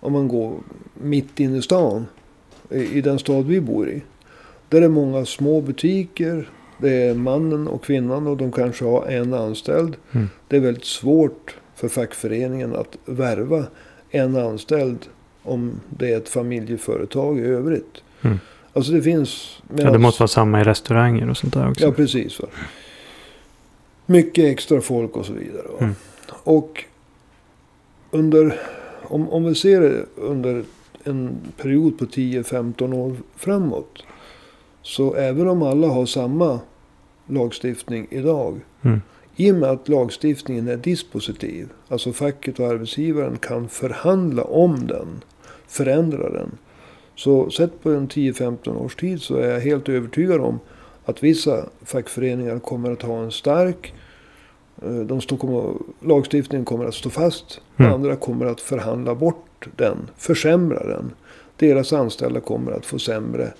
om 0.00 0.12
man 0.12 0.28
går 0.28 0.52
mitt 0.94 1.40
inne 1.40 1.58
i 1.58 1.62
stan. 1.62 2.06
I, 2.70 2.98
I 2.98 3.00
den 3.00 3.18
stad 3.18 3.46
vi 3.46 3.60
bor 3.60 3.88
i. 3.88 4.02
Där 4.68 4.82
är 4.82 4.88
många 4.88 5.24
små 5.24 5.60
butiker. 5.60 6.48
Det 6.78 7.02
är 7.02 7.14
mannen 7.14 7.68
och 7.68 7.84
kvinnan 7.84 8.26
och 8.26 8.36
de 8.36 8.52
kanske 8.52 8.84
har 8.84 9.06
en 9.06 9.34
anställd. 9.34 9.96
Mm. 10.12 10.28
Det 10.48 10.56
är 10.56 10.60
väldigt 10.60 10.84
svårt 10.84 11.56
för 11.74 11.88
fackföreningen 11.88 12.76
att 12.76 12.96
värva 13.04 13.64
en 14.10 14.36
anställd 14.36 14.98
om 15.42 15.80
det 15.88 16.12
är 16.12 16.16
ett 16.16 16.28
familjeföretag 16.28 17.38
i 17.38 17.42
övrigt. 17.42 18.02
Mm. 18.22 18.38
Alltså 18.72 18.92
det 18.92 19.02
finns... 19.02 19.62
Ja, 19.68 19.76
det 19.76 19.84
medans- 19.84 20.02
måste 20.02 20.22
vara 20.22 20.28
samma 20.28 20.60
i 20.60 20.64
restauranger 20.64 21.30
och 21.30 21.36
sånt 21.36 21.54
där 21.54 21.70
också. 21.70 21.84
Ja, 21.84 21.92
precis. 21.92 22.40
Va? 22.40 22.48
Mycket 24.06 24.44
extra 24.44 24.80
folk 24.80 25.16
och 25.16 25.26
så 25.26 25.32
vidare. 25.32 25.66
Mm. 25.80 25.94
Och 26.28 26.84
under, 28.10 28.60
om, 29.02 29.28
om 29.28 29.44
vi 29.44 29.54
ser 29.54 29.80
det 29.80 30.04
under 30.16 30.64
en 31.04 31.38
period 31.56 31.98
på 31.98 32.04
10-15 32.04 32.94
år 32.94 33.16
framåt. 33.36 34.04
Så 34.82 35.14
även 35.14 35.48
om 35.48 35.62
alla 35.62 35.86
har 35.86 36.06
samma 36.06 36.60
lagstiftning 37.26 38.06
idag. 38.10 38.60
Mm. 38.82 39.00
I 39.36 39.52
och 39.52 39.54
med 39.54 39.70
att 39.70 39.88
lagstiftningen 39.88 40.68
är 40.68 40.76
dispositiv. 40.76 41.68
Alltså 41.88 42.12
facket 42.12 42.60
och 42.60 42.66
arbetsgivaren 42.66 43.38
kan 43.38 43.68
förhandla 43.68 44.44
om 44.44 44.86
den. 44.86 45.24
Förändra 45.66 46.30
den. 46.30 46.50
Så 47.14 47.50
sett 47.50 47.82
på 47.82 47.90
en 47.90 48.08
10-15 48.08 48.76
års 48.76 48.96
tid 48.96 49.22
så 49.22 49.36
är 49.36 49.48
jag 49.48 49.60
helt 49.60 49.88
övertygad 49.88 50.40
om 50.40 50.58
att 51.04 51.22
vissa 51.22 51.66
fackföreningar 51.84 52.58
kommer 52.58 52.90
att 52.90 53.02
ha 53.02 53.22
en 53.22 53.32
stark 53.32 53.94
Eh, 54.82 54.94
De 54.94 55.20
kommer, 55.20 55.74
lagstiftningen 56.00 56.64
kommer 56.64 56.84
att 56.84 56.94
stå 56.94 57.10
fast. 57.10 57.60
Mm. 57.76 57.92
Andra 57.92 58.16
kommer 58.16 58.46
att 58.46 58.60
förhandla 58.60 59.14
bort 59.14 59.68
den, 59.76 60.10
försämra 60.16 60.86
den. 60.86 61.10
Deras 61.56 61.92
anställda 61.92 62.40
kommer 62.40 62.72
att 62.72 62.86
få 62.86 62.98
sämre 62.98 63.52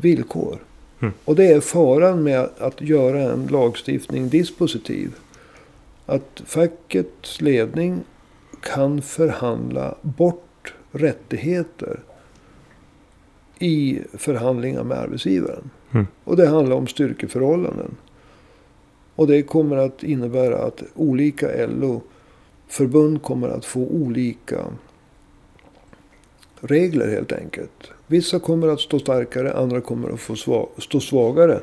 villkor. 0.00 0.58
Mm. 1.00 1.14
Och 1.24 1.36
det 1.36 1.46
är 1.46 1.60
faran 1.60 2.22
med 2.22 2.48
att 2.58 2.80
göra 2.80 3.20
en 3.20 3.46
lagstiftning 3.46 4.28
dispositiv. 4.28 5.14
Att 6.06 6.42
fackets 6.46 7.40
ledning 7.40 8.00
kan 8.60 9.02
förhandla 9.02 9.94
bort 10.02 10.74
rättigheter 10.92 12.00
i 13.58 14.00
förhandlingar 14.12 14.84
med 14.84 14.98
arbetsgivaren. 14.98 15.70
Mm. 15.92 16.06
Och 16.24 16.36
det 16.36 16.48
handlar 16.48 16.76
om 16.76 16.86
styrkeförhållanden. 16.86 17.96
Och 19.14 19.26
det 19.26 19.42
kommer 19.42 19.76
att 19.76 20.02
innebära 20.02 20.58
att 20.58 20.82
olika 20.94 21.66
LO-förbund 21.66 23.22
kommer 23.22 23.48
att 23.48 23.64
få 23.64 23.80
olika 23.80 24.64
regler 26.60 27.08
helt 27.08 27.32
enkelt. 27.32 27.90
Vissa 28.10 28.38
kommer 28.38 28.68
att 28.68 28.80
stå 28.80 28.98
starkare, 28.98 29.52
andra 29.52 29.80
kommer 29.80 30.10
att 30.10 30.20
få 30.20 30.34
sva- 30.34 30.68
stå 30.78 31.00
svagare 31.00 31.60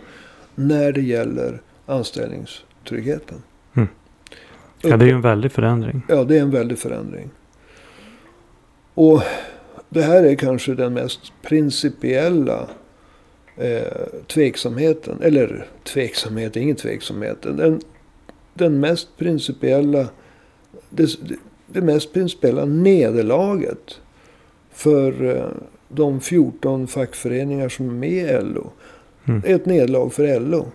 när 0.56 0.92
det 0.92 1.02
gäller 1.02 1.62
anställningstryggheten. 1.86 3.44
Mm. 3.74 3.88
Ja, 4.82 4.98
det 4.98 5.06
är 5.06 5.08
ju 5.08 5.14
en 5.14 5.22
väldig 5.22 5.52
förändring. 5.52 6.02
Ja, 6.08 6.24
det 6.24 6.38
är 6.38 6.42
en 6.42 6.52
väldig 6.52 6.80
förändring. 6.80 7.30
Och 8.94 9.22
det 9.90 10.02
här 10.02 10.24
är 10.24 10.36
kanske 10.36 10.74
den 10.76 10.94
mest 10.94 11.20
principiella 11.42 12.68
eh, 13.58 14.08
tveksamheten. 14.28 15.22
Eller 15.22 15.68
tveksamhet, 15.84 16.56
ingen 16.56 16.76
tveksamhet. 16.76 17.38
Den, 17.42 17.82
den 18.54 18.80
mest 18.80 19.18
principiella, 19.18 20.08
det, 20.90 21.10
det 21.68 21.82
mest 21.82 22.14
principiella 22.14 22.66
nederlaget 22.66 24.00
för 24.72 25.36
eh, 25.36 25.46
de 25.88 26.22
14 26.22 26.88
fackföreningar 26.88 27.70
som 27.70 27.90
är 27.90 27.94
med 27.94 28.12
i 28.12 28.42
LO. 28.42 28.72
Mm. 29.26 29.42
är 29.46 29.56
ett 29.56 29.66
nederlag 29.66 30.10
för 30.10 30.40
LO. 30.40 30.72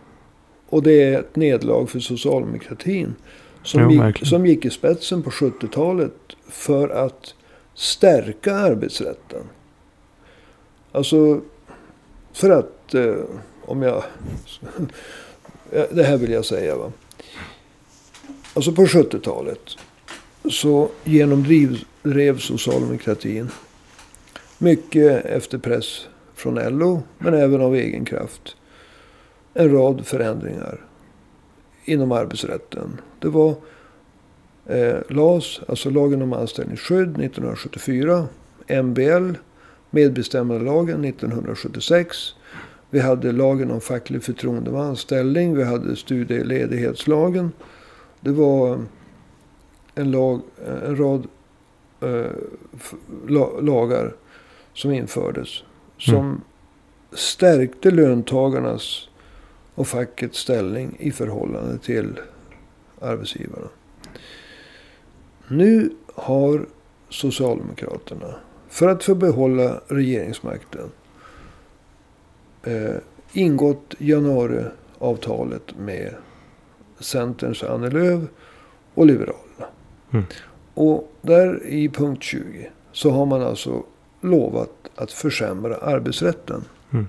Och 0.69 0.83
det 0.83 1.03
är 1.03 1.19
ett 1.19 1.37
nederlag 1.37 1.87
för 1.87 2.01
socialdemokratin. 2.01 3.15
Som, 3.63 3.83
Jo, 3.83 4.07
gick, 4.07 4.27
som 4.27 4.47
gick 4.47 4.65
i 4.65 4.71
spetsen 4.71 5.23
på 5.23 5.31
70-talet 5.31 6.15
för 6.49 6.89
att 6.89 7.35
stärka 7.75 8.55
arbetsrätten. 8.55 9.43
Alltså 10.93 11.41
för 12.33 12.51
att, 12.51 12.95
eh, 12.95 13.15
om 13.65 13.83
jag... 13.83 14.03
Ja, 15.71 15.87
det 15.91 16.03
här 16.03 16.17
vill 16.17 16.33
jag 16.33 16.45
säga 16.45 16.77
va. 16.77 16.93
Alltså 18.55 18.73
på 18.73 18.85
70-talet 18.85 19.77
så 20.51 20.89
genomdrev 21.05 21.79
drev 22.03 22.39
socialdemokratin 22.39 23.51
mycket 24.63 25.25
efter 25.25 25.59
press 25.59 26.09
från 26.35 26.79
LO, 26.79 27.03
men 27.19 27.35
även 27.35 27.61
av 27.61 27.75
egen 27.75 28.05
kraft. 28.05 28.57
En 29.55 29.73
rad 29.73 30.07
förändringar 30.07 30.81
inom 31.85 32.13
arbetsrätten. 32.13 33.01
Det 33.19 33.29
var 33.29 33.55
eh, 34.67 34.99
LAS, 35.09 35.61
alltså 35.69 35.91
lagen 35.91 36.23
om 36.23 36.33
anställningsskydd 36.33 37.09
1974. 37.09 38.27
MBL, 38.83 39.33
medbestämmandelagen 39.91 41.05
1976. 41.05 42.17
Vi 42.91 43.01
hade 43.01 43.33
lagen 43.33 43.71
om 43.71 43.81
facklig 43.81 44.23
förtroendemans 44.23 45.01
ställning. 45.01 45.57
Vi 45.57 45.65
hade 45.65 45.97
studieledighetslagen. 45.97 47.53
Det 48.21 48.31
var 48.31 48.73
eh, 48.73 48.81
en, 49.95 50.11
lag, 50.11 50.41
eh, 50.67 50.89
en 50.89 50.97
rad 50.97 51.27
eh, 52.01 52.31
lagar 53.63 54.13
som 54.75 54.93
infördes. 54.93 55.63
Som 55.99 56.41
stärkte 57.13 57.91
löntagarnas 57.91 59.09
och 59.75 59.87
fackets 59.87 60.39
ställning 60.39 60.97
i 60.99 61.11
förhållande 61.11 61.79
till 61.79 62.21
arbetsgivarna. 63.01 63.69
Nu 65.49 65.91
har 66.15 66.67
Socialdemokraterna, 67.09 68.35
för 68.69 68.89
att 68.89 69.05
få 69.05 69.15
behålla 69.15 69.81
regeringsmakten, 69.89 70.91
eh, 72.63 72.95
ingått 73.33 73.95
januariavtalet 73.99 75.79
med 75.79 76.15
Centerns 76.99 77.63
Annie 77.63 77.91
Lööf 77.91 78.23
och 78.95 79.07
Liberalerna. 79.07 79.67
Mm. 80.11 80.25
Och 80.75 81.13
där 81.23 81.67
i 81.67 81.89
punkt 81.89 82.23
20 82.23 82.71
så 82.93 83.11
har 83.11 83.27
man 83.27 83.43
alltså 83.43 83.83
lovat 84.23 84.71
att 84.95 85.13
försämra 85.13 85.77
arbetsrätten. 85.77 86.65
Mm. 86.91 87.09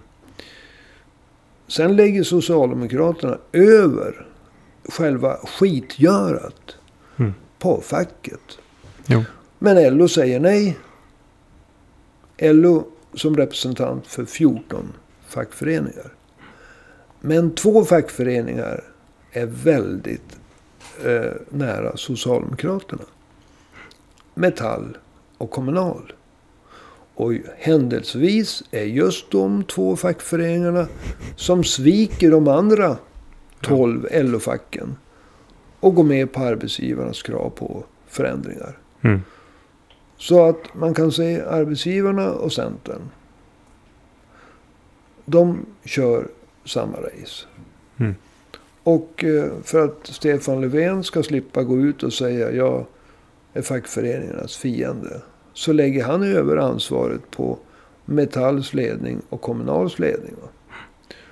Sen 1.67 1.95
lägger 1.95 2.23
Socialdemokraterna 2.23 3.37
över 3.51 4.27
själva 4.89 5.37
skitgörat 5.37 6.75
Mm. 7.17 7.33
på 7.59 7.81
facket. 7.81 8.59
Jo. 9.05 9.23
Men 9.59 9.97
LO 9.97 10.07
säger 10.07 10.39
nej. 10.39 10.77
LO 12.37 12.87
som 13.13 13.37
representant 13.37 14.07
för 14.07 14.25
14 14.25 14.93
fackföreningar. 15.27 16.13
Men 17.21 17.55
två 17.55 17.85
fackföreningar 17.85 18.83
är 19.31 19.45
väldigt 19.45 20.37
eh, 21.05 21.31
nära 21.49 21.97
Socialdemokraterna. 21.97 23.03
Metall 24.33 24.97
och 25.37 25.51
Kommunal. 25.51 26.13
Och 27.15 27.33
händelsevis 27.57 28.63
är 28.71 28.83
just 28.83 29.31
de 29.31 29.63
två 29.63 29.95
fackföreningarna 29.95 30.87
som 31.35 31.63
sviker 31.63 32.31
de 32.31 32.47
andra 32.47 32.97
12 33.61 34.07
LO-facken. 34.11 34.95
Och 35.79 35.95
går 35.95 36.03
med 36.03 36.31
på 36.31 36.39
arbetsgivarnas 36.39 37.21
krav 37.21 37.49
på 37.49 37.83
förändringar. 38.07 38.77
Mm. 39.01 39.21
Så 40.17 40.49
att 40.49 40.73
man 40.73 40.93
kan 40.93 41.11
säga 41.11 41.49
arbetsgivarna 41.49 42.31
och 42.31 42.53
Centern. 42.53 43.01
De 45.25 45.65
kör 45.85 46.27
samma 46.65 46.97
race. 46.97 47.45
Mm. 47.97 48.15
Och 48.83 49.23
eh, 49.23 49.51
för 49.63 49.85
att 49.85 50.07
Stefan 50.07 50.61
Löfven 50.61 51.03
ska 51.03 51.23
slippa 51.23 51.63
gå 51.63 51.79
ut 51.79 52.03
och 52.03 52.13
säga 52.13 52.51
jag 52.51 52.85
är 53.53 53.61
fackföreningarnas 53.61 54.57
fiende. 54.57 55.21
Så 55.53 55.73
lägger 55.73 56.03
han 56.03 56.23
över 56.23 56.57
ansvaret 56.57 57.31
på 57.31 57.57
Metalls 58.05 58.73
ledning 58.73 59.21
och 59.29 59.41
Kommunals 59.41 59.99
ledning. 59.99 60.33
Va? 60.41 60.47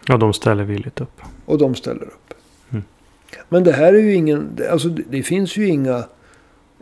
Ja, 0.08 0.18
de 0.18 0.34
ställer 0.34 0.64
villigt 0.64 1.02
upp. 1.02 1.22
Och 1.46 1.58
de 1.58 1.76
ställer 1.76 2.04
upp. 2.04 2.34
Mm. 2.70 2.84
Men 3.50 3.64
det 3.64 3.72
här 3.72 3.94
är 3.94 4.00
ju 4.00 4.14
ingen... 4.14 4.58
Alltså 4.72 4.90
det, 4.90 5.24
finns 5.24 5.58
ju 5.58 5.68
inga 5.68 6.04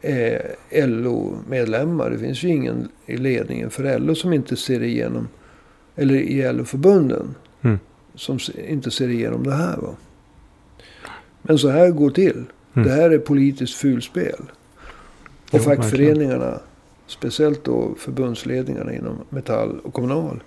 eh, 0.02 0.41
LO-medlemmar. 0.71 2.10
Det 2.10 2.17
finns 2.17 2.43
ju 2.43 2.47
ingen 2.47 2.89
i 3.06 3.17
ledningen 3.17 3.69
för 3.69 3.99
LO 3.99 4.15
som 4.15 4.34
inte 4.34 4.56
ser 4.56 4.84
igenom... 4.84 5.28
Eller 5.95 6.15
i 6.15 6.54
LO-förbunden. 6.54 7.36
Mm. 7.62 7.80
Som 8.15 8.39
inte 8.67 8.91
ser 8.91 9.08
igenom 9.08 9.43
det 9.43 9.54
här. 9.54 9.78
Va? 9.78 9.95
Men 11.41 11.60
så 11.60 11.69
här 11.69 11.91
går 11.91 12.10
det 12.10 12.15
till. 12.15 12.43
Mm. 12.73 12.88
Det 12.88 12.93
här 12.93 13.10
är 13.10 13.17
politiskt 13.17 13.75
fulspel. 13.75 14.41
Och 15.52 15.60
Jo, 15.60 15.60
fackföreningarna, 15.60 16.60
speciellt 17.10 17.63
då 17.63 17.95
förbundsledningarna 17.98 18.93
inom 18.93 19.17
Metall 19.30 19.80
och 19.84 19.93
Kommunal, 19.93 20.43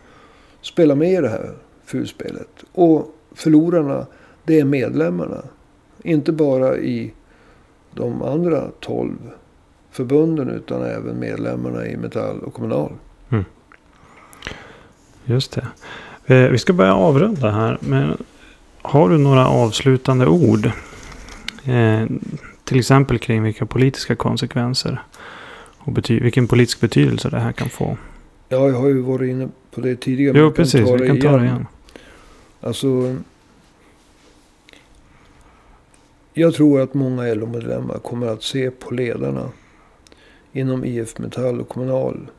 spelar 0.60 0.94
med 0.94 1.12
i 1.12 1.16
det 1.16 1.28
här 1.28 1.50
fulspelet. 1.84 2.64
Och 2.72 3.14
förlorarna, 3.34 4.06
det 4.44 4.60
är 4.60 4.64
medlemmarna. 4.64 5.42
Inte 6.02 6.32
bara 6.32 6.76
i 6.76 7.12
de 7.94 8.22
andra 8.22 8.70
12 8.80 9.16
förbunden 9.90 10.50
utan 10.50 10.82
även 10.82 11.18
medlemmarna 11.18 11.86
i 11.86 11.96
Metall 11.96 12.38
och 12.38 12.54
Kommunal. 12.54 12.92
Mm. 13.28 13.44
Just 15.24 15.52
det. 15.52 15.66
Eh, 16.34 16.50
vi 16.50 16.58
ska 16.58 16.72
börja 16.72 16.94
avrunda 16.94 17.50
här. 17.50 17.78
Men 17.80 18.16
har 18.82 19.08
du 19.08 19.18
några 19.18 19.48
avslutande 19.48 20.26
ord? 20.26 20.70
Eh, 21.64 22.06
till 22.64 22.78
exempel 22.78 23.18
kring 23.18 23.42
vilka 23.42 23.66
politiska 23.66 24.16
konsekvenser 24.16 25.02
och 25.84 25.92
bety- 25.92 26.22
vilken 26.22 26.48
politisk 26.48 26.80
betydelse 26.80 27.30
det 27.30 27.38
här 27.38 27.52
kan 27.52 27.68
få. 27.68 27.96
Ja, 28.48 28.68
jag 28.68 28.74
har 28.74 28.88
ju 28.88 29.00
varit 29.00 29.30
inne 29.30 29.48
på 29.70 29.80
det 29.80 29.96
tidigare. 29.96 30.38
Jo, 30.38 30.50
precis. 30.50 30.80
Vi 31.00 31.06
kan 31.06 31.20
ta 31.20 31.36
det 31.36 31.44
igen. 31.44 31.66
Alltså, 32.60 33.16
jag 36.32 36.54
tror 36.54 36.80
att 36.80 36.94
många 36.94 37.34
LO-medlemmar 37.34 37.98
kommer 37.98 38.26
att 38.26 38.42
se 38.42 38.70
på 38.70 38.94
ledarna 38.94 39.48
inom 40.52 40.84
IF 40.84 41.18
Metall 41.18 41.60
och 41.60 41.68
Kommunal 41.68 42.30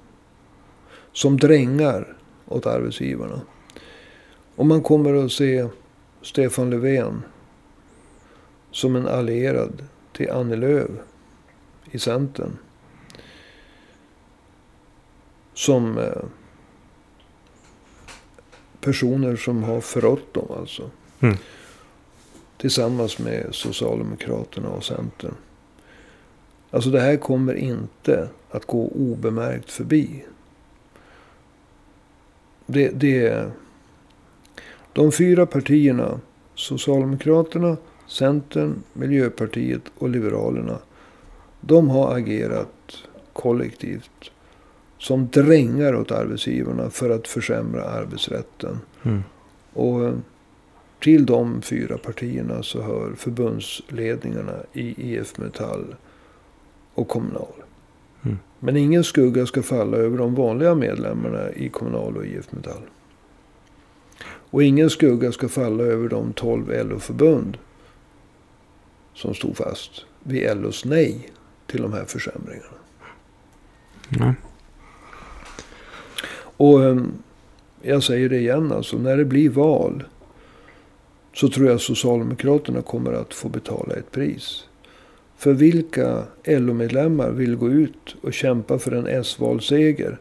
som 1.11 1.37
drängar 1.37 2.15
åt 2.47 2.65
arbetsgivarna. 2.65 3.41
Och 4.55 4.65
man 4.65 4.81
kommer 4.81 5.25
att 5.25 5.31
se 5.31 5.67
Stefan 6.21 6.69
Löfven 6.69 7.21
som 8.71 8.95
en 8.95 9.07
allierad 9.07 9.83
till 10.13 10.29
Annie 10.31 10.55
Lööf 10.55 10.89
i 11.91 11.99
Centern. 11.99 12.57
Som 15.53 15.97
eh, 15.97 16.23
personer 18.81 19.35
som 19.35 19.63
har 19.63 19.81
förrått 19.81 20.33
dem 20.33 20.47
alltså. 20.59 20.89
Mm. 21.19 21.37
Tillsammans 22.57 23.19
med 23.19 23.47
Socialdemokraterna 23.51 24.69
och 24.69 24.83
Centern. 24.83 25.33
Alltså 26.71 26.89
det 26.89 26.99
här 26.99 27.17
kommer 27.17 27.53
inte 27.53 28.29
att 28.49 28.65
gå 28.65 28.87
obemärkt 28.87 29.71
förbi. 29.71 30.25
Det, 32.65 32.89
det, 32.89 33.51
de 34.93 35.11
fyra 35.11 35.45
partierna, 35.45 36.19
Socialdemokraterna, 36.55 37.77
Centern, 38.07 38.83
Miljöpartiet 38.93 39.81
och 39.97 40.09
Liberalerna. 40.09 40.79
De 41.61 41.89
har 41.89 42.17
agerat 42.17 42.97
kollektivt. 43.33 44.31
Som 45.03 45.27
drängar 45.27 45.95
åt 45.95 46.11
arbetsgivarna 46.11 46.89
för 46.89 47.09
att 47.09 47.27
försämra 47.27 47.83
arbetsrätten. 47.83 48.79
Mm. 49.03 49.23
Och 49.73 50.05
eh, 50.05 50.13
till 50.99 51.25
de 51.25 51.61
fyra 51.61 51.97
partierna 51.97 52.63
så 52.63 52.81
hör 52.81 53.13
förbundsledningarna 53.17 54.55
i 54.73 55.13
IF 55.13 55.37
Metall 55.37 55.95
och 56.93 57.07
Kommunal. 57.07 57.53
Mm. 58.23 58.37
Men 58.59 58.77
ingen 58.77 59.03
skugga 59.03 59.45
ska 59.45 59.63
falla 59.63 59.97
över 59.97 60.17
de 60.17 60.35
vanliga 60.35 60.75
medlemmarna 60.75 61.51
i 61.51 61.69
Kommunal 61.69 62.17
och 62.17 62.25
IF 62.25 62.51
Metall. 62.51 62.81
Och 64.25 64.63
ingen 64.63 64.89
skugga 64.89 65.31
ska 65.31 65.49
falla 65.49 65.83
över 65.83 66.09
de 66.09 66.33
12 66.33 66.67
LO-förbund 66.67 67.57
som 69.13 69.33
stod 69.33 69.57
fast 69.57 70.05
vid 70.23 70.57
LOs 70.57 70.85
nej 70.85 71.31
till 71.67 71.81
de 71.81 71.93
här 71.93 72.05
försämringarna. 72.05 72.77
Nej. 74.09 74.33
Och 76.57 76.83
eh, 76.83 76.97
jag 77.81 78.03
säger 78.03 78.29
det 78.29 78.37
igen 78.37 78.71
alltså, 78.71 78.97
när 78.97 79.17
det 79.17 79.25
blir 79.25 79.49
val 79.49 80.03
så 81.35 81.49
tror 81.49 81.67
jag 81.69 81.81
Socialdemokraterna 81.81 82.81
kommer 82.81 83.13
att 83.13 83.33
få 83.33 83.49
betala 83.49 83.93
ett 83.95 84.11
pris. 84.11 84.63
För 85.37 85.53
vilka 85.53 86.23
LO-medlemmar 86.45 87.29
vill 87.31 87.55
gå 87.55 87.69
ut 87.69 88.15
och 88.21 88.33
kämpa 88.33 88.79
för 88.79 88.91
en 88.91 89.07
S-valseger 89.07 90.17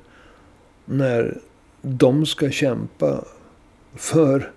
när 0.84 1.38
de 1.82 2.26
ska 2.26 2.50
kämpa 2.50 3.24
för 3.94 4.52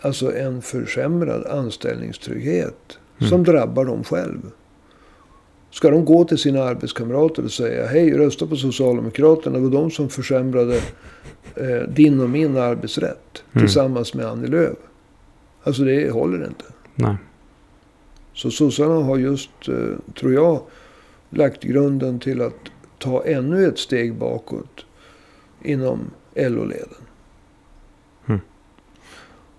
alltså 0.00 0.36
en 0.36 0.62
försämrad 0.62 1.46
anställningstrygghet 1.46 2.98
Mm. 3.20 3.30
som 3.30 3.44
drabbar 3.44 3.84
dem 3.84 4.04
själv. 4.04 4.40
Ska 5.70 5.90
de 5.90 6.04
gå 6.04 6.24
till 6.24 6.38
sina 6.38 6.62
arbetskamrater 6.62 7.44
och 7.44 7.52
säga 7.52 7.86
hej, 7.86 8.12
rösta 8.18 8.46
på 8.46 8.56
Socialdemokraterna. 8.56 9.58
Det 9.58 9.62
var 9.64 9.70
de 9.70 9.90
som 9.90 10.08
försämrade 10.08 10.76
eh, 11.54 11.88
din 11.88 12.20
och 12.20 12.30
min 12.30 12.56
arbetsrätt 12.56 13.42
Mm. 13.52 13.66
tillsammans 13.66 14.14
med 14.14 14.26
Annie 14.26 14.46
Lööf. 14.46 14.76
Alltså 15.62 15.82
det 15.82 16.10
håller 16.10 16.46
inte. 16.46 16.64
Nej. 16.94 17.16
Så 18.32 18.50
sossarna 18.50 18.94
har 18.94 19.16
just, 19.18 19.68
eh, 19.68 20.14
tror 20.18 20.32
jag, 20.32 20.60
lagt 21.30 21.62
grunden 21.62 22.18
till 22.18 22.42
att 22.42 22.54
ta 22.98 23.24
ännu 23.24 23.66
ett 23.66 23.78
steg 23.78 24.14
bakåt 24.14 24.86
inom 25.62 26.10
LO-leden. 26.34 27.02
Mm. 28.26 28.40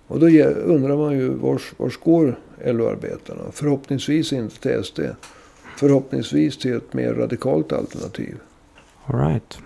Och 0.07 0.19
då 0.19 0.27
undrar 0.47 0.97
man 0.97 1.13
ju 1.17 1.29
vars, 1.29 1.73
vars 1.77 1.97
går 1.97 2.39
LO-arbetarna? 2.65 3.41
Förhoppningsvis 3.51 4.33
inte 4.33 4.59
till 4.61 4.83
SD. 4.83 4.99
Förhoppningsvis 5.79 6.57
till 6.57 6.73
ett 6.73 6.93
mer 6.93 7.13
radikalt 7.13 7.73
alternativ. 7.73 8.37
All 9.05 9.19
right. 9.19 9.59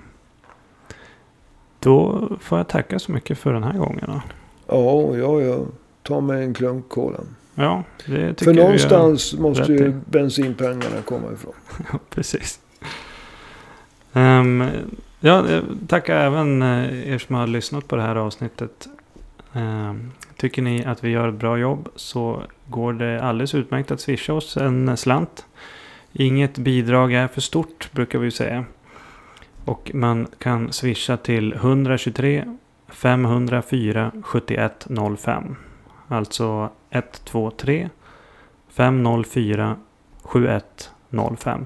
Då 1.79 2.29
får 2.41 2.57
jag 2.57 2.67
tacka 2.67 2.99
så 2.99 3.11
mycket 3.11 3.37
för 3.37 3.53
den 3.53 3.63
här 3.63 3.77
gången. 3.77 4.03
Då. 4.07 4.21
Ja, 4.67 5.17
ja, 5.17 5.41
jag 5.41 5.67
tar 6.03 6.21
mig 6.21 6.43
en 6.43 6.53
klunk 6.53 6.89
cola. 6.89 7.17
Ja, 7.55 7.83
det 8.05 8.33
tycker 8.33 8.45
För 8.45 8.53
jag 8.53 8.63
någonstans 8.63 9.33
måste 9.33 9.73
ju 9.73 9.93
bensinpengarna 10.05 11.01
komma 11.05 11.33
ifrån. 11.33 11.53
Ja, 11.91 11.99
precis. 12.09 12.59
Ehm, 14.13 14.63
ja, 15.19 15.49
eh, 15.49 15.63
tackar 15.87 16.15
även 16.15 16.61
eh, 16.61 17.13
er 17.13 17.17
som 17.17 17.35
har 17.35 17.47
lyssnat 17.47 17.87
på 17.87 17.95
det 17.95 18.01
här 18.01 18.15
avsnittet. 18.15 18.87
Ehm, 19.53 20.11
tycker 20.37 20.61
ni 20.61 20.85
att 20.85 21.03
vi 21.03 21.09
gör 21.09 21.29
ett 21.29 21.35
bra 21.35 21.57
jobb 21.57 21.89
så 21.95 22.43
går 22.67 22.93
det 22.93 23.23
alldeles 23.23 23.55
utmärkt 23.55 23.91
att 23.91 24.01
swisha 24.01 24.33
oss 24.33 24.57
en 24.57 24.97
slant. 24.97 25.45
Inget 26.13 26.57
bidrag 26.57 27.13
är 27.13 27.27
för 27.27 27.41
stort 27.41 27.91
brukar 27.91 28.19
vi 28.19 28.31
säga. 28.31 28.65
Och 29.65 29.91
man 29.93 30.27
kan 30.37 30.71
swisha 30.71 31.17
till 31.17 31.53
123 31.53 32.45
504 32.87 34.11
7105. 34.23 35.55
Alltså 36.07 36.69
123 36.89 37.89
504 38.69 39.75
7105. 40.23 41.65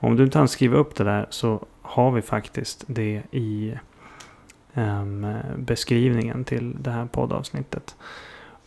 Om 0.00 0.16
du 0.16 0.24
inte 0.24 0.38
hann 0.38 0.48
skriva 0.48 0.76
upp 0.76 0.94
det 0.94 1.04
där 1.04 1.26
så 1.30 1.66
har 1.82 2.10
vi 2.10 2.22
faktiskt 2.22 2.84
det 2.86 3.22
i 3.30 3.74
um, 4.74 5.26
beskrivningen 5.56 6.44
till 6.44 6.76
det 6.80 6.90
här 6.90 7.06
poddavsnittet. 7.06 7.96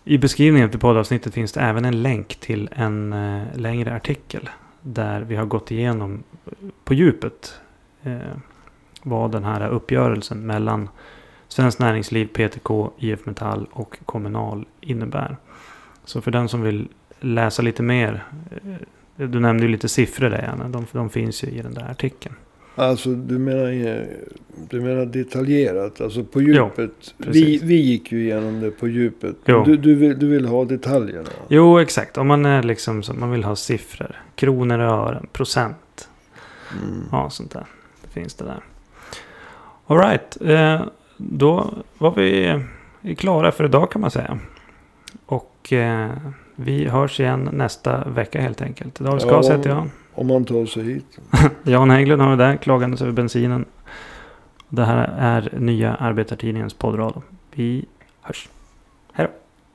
I 0.03 0.17
beskrivningen 0.17 0.69
till 0.69 0.79
poddavsnittet 0.79 1.33
finns 1.33 1.51
det 1.51 1.61
även 1.61 1.85
en 1.85 2.01
länk 2.01 2.35
till 2.35 2.69
en 2.75 3.13
uh, 3.13 3.57
längre 3.57 3.95
artikel. 3.95 4.49
Där 4.81 5.21
vi 5.21 5.35
har 5.35 5.45
gått 5.45 5.71
igenom 5.71 6.23
eh, 6.45 6.51
på 6.83 6.93
djupet 6.93 7.59
eh, 8.03 8.17
vad 9.03 9.31
den 9.31 9.43
här 9.43 9.69
uppgörelsen 9.69 10.39
mellan 10.39 10.89
Svenskt 11.47 11.79
Näringsliv, 11.79 12.25
PTK, 12.27 12.89
IF 12.97 13.25
Metall 13.25 13.67
och 13.71 13.97
Kommunal 14.05 14.65
innebär. 14.81 15.37
Så 16.05 16.21
för 16.21 16.31
den 16.31 16.49
som 16.49 16.61
vill 16.61 16.87
läsa 17.19 17.61
lite 17.61 17.83
mer. 17.83 18.23
eh, 18.65 19.27
Du 19.27 19.39
nämnde 19.39 19.63
ju 19.63 19.69
lite 19.71 19.89
siffror 19.89 20.29
där 20.29 20.41
Janne. 20.43 20.67
De, 20.69 20.85
de 20.91 21.09
finns 21.09 21.43
ju 21.43 21.47
i 21.47 21.61
den 21.61 21.73
där 21.73 21.91
artikeln. 21.91 22.35
Alltså 22.75 23.09
du 23.09 23.37
menar, 23.37 24.05
du 24.69 24.81
menar 24.81 25.05
detaljerat, 25.05 26.01
alltså 26.01 26.23
på 26.23 26.41
djupet. 26.41 26.91
vi, 27.17 27.25
precis. 27.25 27.61
vi 27.61 27.75
gick 27.75 28.11
ju 28.11 28.23
igenom 28.23 28.59
det 28.59 28.71
på 28.71 28.87
djupet. 28.87 29.35
Jo. 29.45 29.63
Du, 29.65 29.77
du, 29.77 29.95
vill, 29.95 30.19
du 30.19 30.27
vill 30.27 30.45
ha 30.45 30.65
detaljerna. 30.65 31.29
Jo, 31.47 31.79
exakt. 31.79 32.17
Om 32.17 32.27
man 32.27 32.45
är 32.45 32.63
liksom 32.63 33.03
så, 33.03 33.13
man 33.13 33.31
vill 33.31 33.43
ha 33.43 33.55
siffror. 33.55 34.15
Kronor 34.35 34.79
och 34.79 35.07
ören, 35.07 35.27
procent. 35.33 36.09
Mm. 36.83 37.03
Ja, 37.11 37.29
sånt 37.29 37.51
där. 37.51 37.65
Det 38.01 38.07
finns 38.07 38.33
det 38.33 38.45
där. 38.45 38.59
Alright. 39.87 40.37
Eh, 40.41 40.81
då 41.17 41.73
var 41.97 42.15
vi 42.15 42.59
klara 43.15 43.51
för 43.51 43.63
idag 43.65 43.91
kan 43.91 44.01
man 44.01 44.11
säga. 44.11 44.39
Och 45.25 45.73
eh, 45.73 46.09
vi 46.55 46.85
hörs 46.85 47.19
igen 47.19 47.49
nästa 47.53 48.09
vecka 48.09 48.41
helt 48.41 48.61
enkelt. 48.61 48.97
Skas 48.97 49.23
Ja. 49.25 49.55
heter 49.57 49.69
jag. 49.69 49.89
Om 50.13 50.27
man 50.27 50.45
tar 50.45 50.65
sig 50.65 50.83
hit. 50.83 51.19
Jan 51.63 51.89
Hägglund 51.89 52.21
har 52.21 52.31
vi 52.31 52.37
där, 52.37 52.57
klagandes 52.57 53.01
över 53.01 53.11
bensinen. 53.11 53.65
Det 54.69 54.85
här 54.85 55.13
är 55.17 55.59
nya 55.59 55.95
Arbetartidningens 55.95 56.73
poddrad. 56.73 57.21
Vi 57.51 57.85
hörs. 58.21 58.49
Hej 59.13 59.27
då. 59.27 59.40